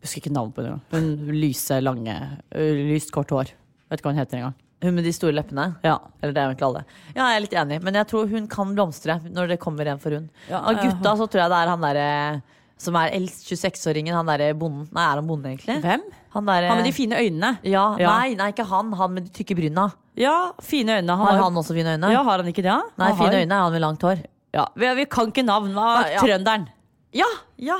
[0.00, 0.80] Husker ikke navnet på henne.
[0.92, 2.16] Hun lyse, lange,
[2.56, 3.52] uh, lyst, kort hår.
[3.92, 4.54] Vet ikke hva hun heter engang.
[4.82, 5.76] Hun med de store leppene?
[5.84, 5.98] Ja.
[6.22, 6.84] Eller det er egentlig alle.
[7.14, 9.98] Ja, jeg er litt enig, men jeg tror hun kan blomstre når det kommer en
[9.98, 10.30] for hun.
[10.50, 12.42] Ja, Av gutta så tror jeg det er han derre
[12.76, 14.12] som er eldst, 26-åringen.
[14.12, 14.88] Han derre bonden.
[14.92, 15.78] Nei, er han bonde, egentlig?
[15.80, 16.02] Hvem?
[16.34, 17.58] Han, der, Han med de fine øynene.
[17.62, 18.10] ja, Ja.
[18.18, 18.92] Nei, nei, ikke han.
[18.92, 19.92] Han med de tykke bryna.
[20.18, 21.16] Ja, fine øyne.
[21.16, 22.10] Han Har han også fine øyne?
[22.12, 22.74] ja, har han ikke det?
[22.98, 24.24] Nei, Han fine har- øyne er han med langt hår.
[24.52, 25.70] Ja, vi, vi kan ikke navn.
[25.70, 26.18] Er Ja.
[26.20, 26.68] trønderen?
[27.14, 27.24] Ja,
[27.58, 27.78] ja.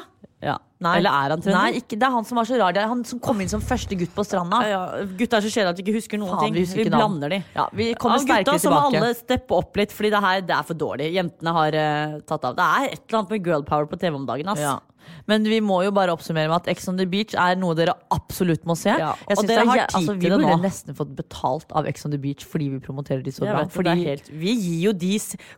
[0.85, 0.95] Nei.
[1.01, 1.59] Eller er han trønder?
[1.59, 2.76] Nei, ikke, det er han som var så rar.
[2.76, 4.61] Det er han som kom inn som første gutt på stranda.
[4.68, 4.80] Ja.
[5.18, 6.72] Gutta er så kjedelige at de ikke husker noen Faen, ting.
[6.76, 7.43] vi blander de.
[7.57, 8.64] Ja, vi kommer ja, sterkere tilbake.
[8.64, 11.12] Gutta som alle steppe opp litt, Fordi det her det er for dårlig.
[11.14, 12.59] Jentene har uh, tatt av.
[12.59, 14.53] Det er et eller annet med girl power på TV om dagen.
[14.53, 14.64] Ass.
[14.64, 14.80] Ja.
[15.28, 17.95] Men vi må jo bare oppsummere med at Ex on the Beach er noe dere
[18.14, 18.93] absolutt må se.
[18.93, 22.07] Ja, og dere er har tid altså, til Vi burde nesten fått betalt av Ex
[22.09, 23.64] on the Beach fordi vi promoterer de så bra.
[23.64, 25.14] det Fordi helt, vi gir jo de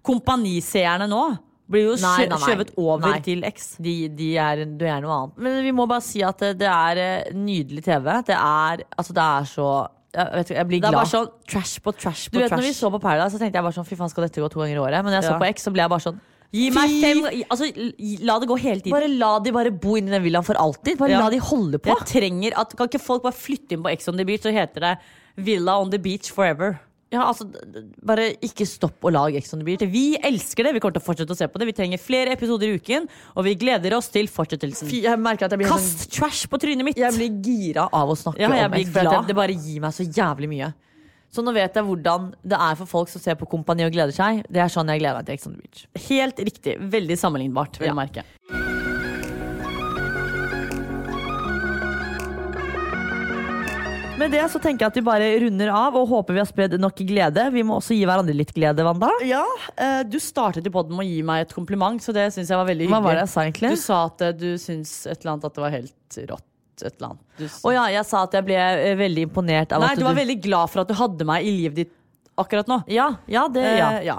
[0.07, 1.25] kompaniseerne nå.
[1.69, 2.39] Blir jo Nei, nei, nei.
[2.45, 3.77] skjøvet over til X.
[3.83, 5.39] de, de er, du er noe annet.
[5.43, 8.07] Men vi må bare si at det, er eh, nydelig TV.
[8.29, 9.67] Det er, altså, det er så
[10.17, 11.01] jeg, vet, jeg blir Det er glad.
[11.03, 12.55] bare sånn trash på trash du på trash.
[12.55, 14.49] når vi så på Paradise, så tenkte jeg bare sånn Fy faen, skal dette gå
[14.55, 15.03] to ganger i året?
[15.05, 15.39] Men når jeg så Ja.
[15.43, 16.21] på X, så ble jeg bare sånn
[16.55, 17.19] Gi meg fem
[17.51, 17.67] altså,
[18.25, 18.95] La det gå hele tiden.
[18.95, 20.97] Bare la de bare bo inni den villaen for alltid.
[20.97, 21.19] Bare Ja.
[21.21, 21.91] la de holde på.
[21.91, 24.53] Jeg trenger at, Kan ikke folk bare flytte inn på X on the beach, så
[24.55, 24.99] heter det
[25.37, 26.79] Villa on the beach forever.
[27.15, 27.45] Ja, altså,
[28.03, 29.85] bare ikke stopp å lage Ex on the Beach.
[29.93, 30.73] Vi elsker det.
[30.75, 31.69] Vi kommer til å fortsette å se på det.
[31.69, 34.91] Vi trenger flere episoder i uken, og vi gleder oss til fortsettelsen.
[34.91, 36.99] Fy, jeg merker at jeg blir sånn Kast trash på trynet mitt!
[36.99, 39.27] Jeg blir gira av å snakke Ja, jeg om X, glad.
[39.31, 40.73] det, bare gir meg så jævlig mye.
[41.31, 44.15] Så nå vet jeg hvordan det er for folk som ser på Kompani og gleder
[44.15, 44.43] seg.
[44.51, 45.87] Det er sånn jeg gleder meg til Ex on the Beach.
[46.11, 46.79] Helt riktig.
[46.91, 47.95] Veldig sammenlignbart, vil Ja.
[47.95, 48.66] jeg merke.
[54.17, 56.75] Med det så tenker jeg at vi bare runder av og håper vi har spredd
[56.81, 57.43] nok glede.
[57.53, 59.11] Vi må også gi hverandre litt glede, Wanda.
[59.29, 59.43] Ja,
[59.77, 62.57] eh, Du startet i podden med å gi meg et kompliment, så det syns jeg
[62.57, 62.97] var veldig hyggelig.
[62.97, 63.73] Hva var det jeg sa egentlig?
[63.75, 66.47] Du sa at eh, du syns et eller annet at det var helt rått.
[66.81, 67.61] Et eller annet.
[67.61, 70.07] Å ja, jeg sa at jeg ble eh, veldig imponert av Nei, at du Nei,
[70.07, 71.95] du var veldig glad for at du hadde meg i livet ditt
[72.41, 72.81] akkurat nå.
[72.93, 73.93] Ja, ja, det, ja.
[74.01, 74.19] Eh, ja.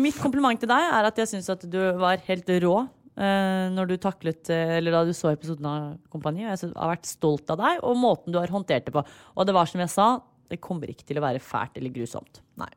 [0.00, 2.78] Mitt kompliment til deg er at jeg syns at du var helt rå
[3.16, 6.42] når du taklet eh, Eller da du så episoden av Kompani.
[6.42, 9.04] Jeg har vært stolt av deg og måten du har håndtert det på.
[9.36, 10.08] Og det var som jeg sa,
[10.50, 12.42] det kommer ikke til å være fælt eller grusomt.
[12.60, 12.70] Nei.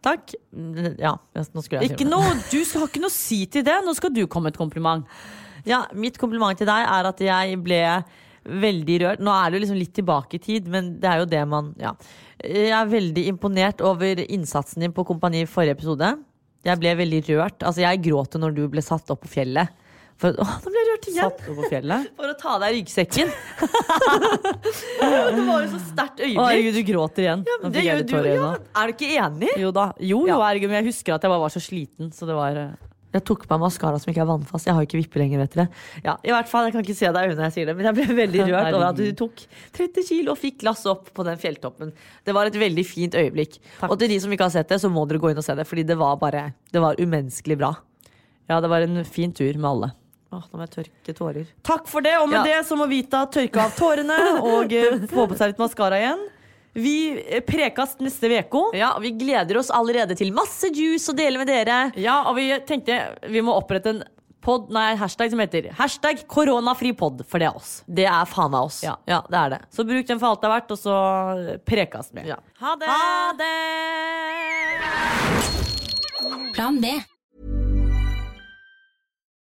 [0.00, 0.32] Takk.
[0.96, 2.08] Ja, nå skulle jeg si det.
[2.08, 3.76] noe, du har ikke noe å si til det.
[3.84, 5.20] Nå skal du komme med et kompliment.
[5.68, 7.82] Ja, mitt kompliment til deg er at jeg ble
[8.48, 9.20] veldig rørt.
[9.20, 11.74] Nå er det jo liksom litt tilbake i tid, men det er jo det man
[11.80, 11.94] Ja.
[12.40, 16.14] Jeg er veldig imponert over innsatsen din på Kompani i forrige episode.
[16.66, 17.62] Jeg ble veldig rørt.
[17.64, 19.76] Altså, jeg gråt når du ble satt opp på fjellet.
[20.20, 21.30] For, åh, nå ble jeg rørt igjen!
[21.30, 22.08] Satt opp på fjellet.
[22.20, 23.30] For å ta av deg ryggsekken.
[25.00, 26.42] det var jo så sterkt Å, øyeblikk.
[26.44, 27.46] herregud, du gråter igjen.
[27.48, 28.50] Ja, det gjør du, ja.
[28.82, 29.54] Er du ikke enig?
[29.62, 29.86] Jo da.
[29.96, 32.60] Jo, jo, herregud, men jeg husker at jeg bare var så sliten, så det var
[32.66, 34.66] eh, Jeg tok på meg maskara som ikke er vannfast.
[34.68, 35.68] Jeg har ikke vippe lenger, vet dere.
[36.04, 37.88] Ja, i hvert fall, Jeg kan ikke se deg i øynene jeg sier det, men
[37.88, 39.42] jeg ble veldig rørt over at du tok
[39.76, 41.90] 30 kilo og fikk glass opp på den fjelltoppen.
[42.24, 43.58] Det var et veldig fint øyeblikk.
[43.88, 45.56] Og til de som ikke har sett det, så må dere gå inn og se
[45.58, 47.74] det, fordi det var bare Det var umenneskelig bra.
[48.50, 49.90] Ja, det var en fin tur med alle.
[50.30, 51.46] Åh, nå må jeg tørke tårer.
[51.66, 52.60] Takk for det, og med Ja.
[52.60, 56.22] det så må Vita tørke av tårene og eh, få på seg litt maskara igjen.
[56.72, 58.62] Vi prekast neste uke.
[58.78, 61.92] Ja, Vi gleder oss allerede til masse juice å dele med dere.
[61.98, 64.02] Ja, og vi tenkte vi må opprette en
[64.40, 67.82] pod, nei, hashtag som heter hashtag koronafripod, for det er oss.
[67.86, 68.82] Det er faen meg oss.
[68.86, 68.96] Ja.
[69.10, 69.60] ja, det er det.
[69.74, 70.96] Så bruk den for alt det er verdt, og så
[71.68, 72.30] prekast med.
[72.30, 72.38] Ja.
[72.62, 72.88] Ha det!
[72.88, 73.56] Ha det!
[76.54, 76.86] Plan B.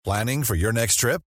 [0.04, 1.22] Planning for your next trip?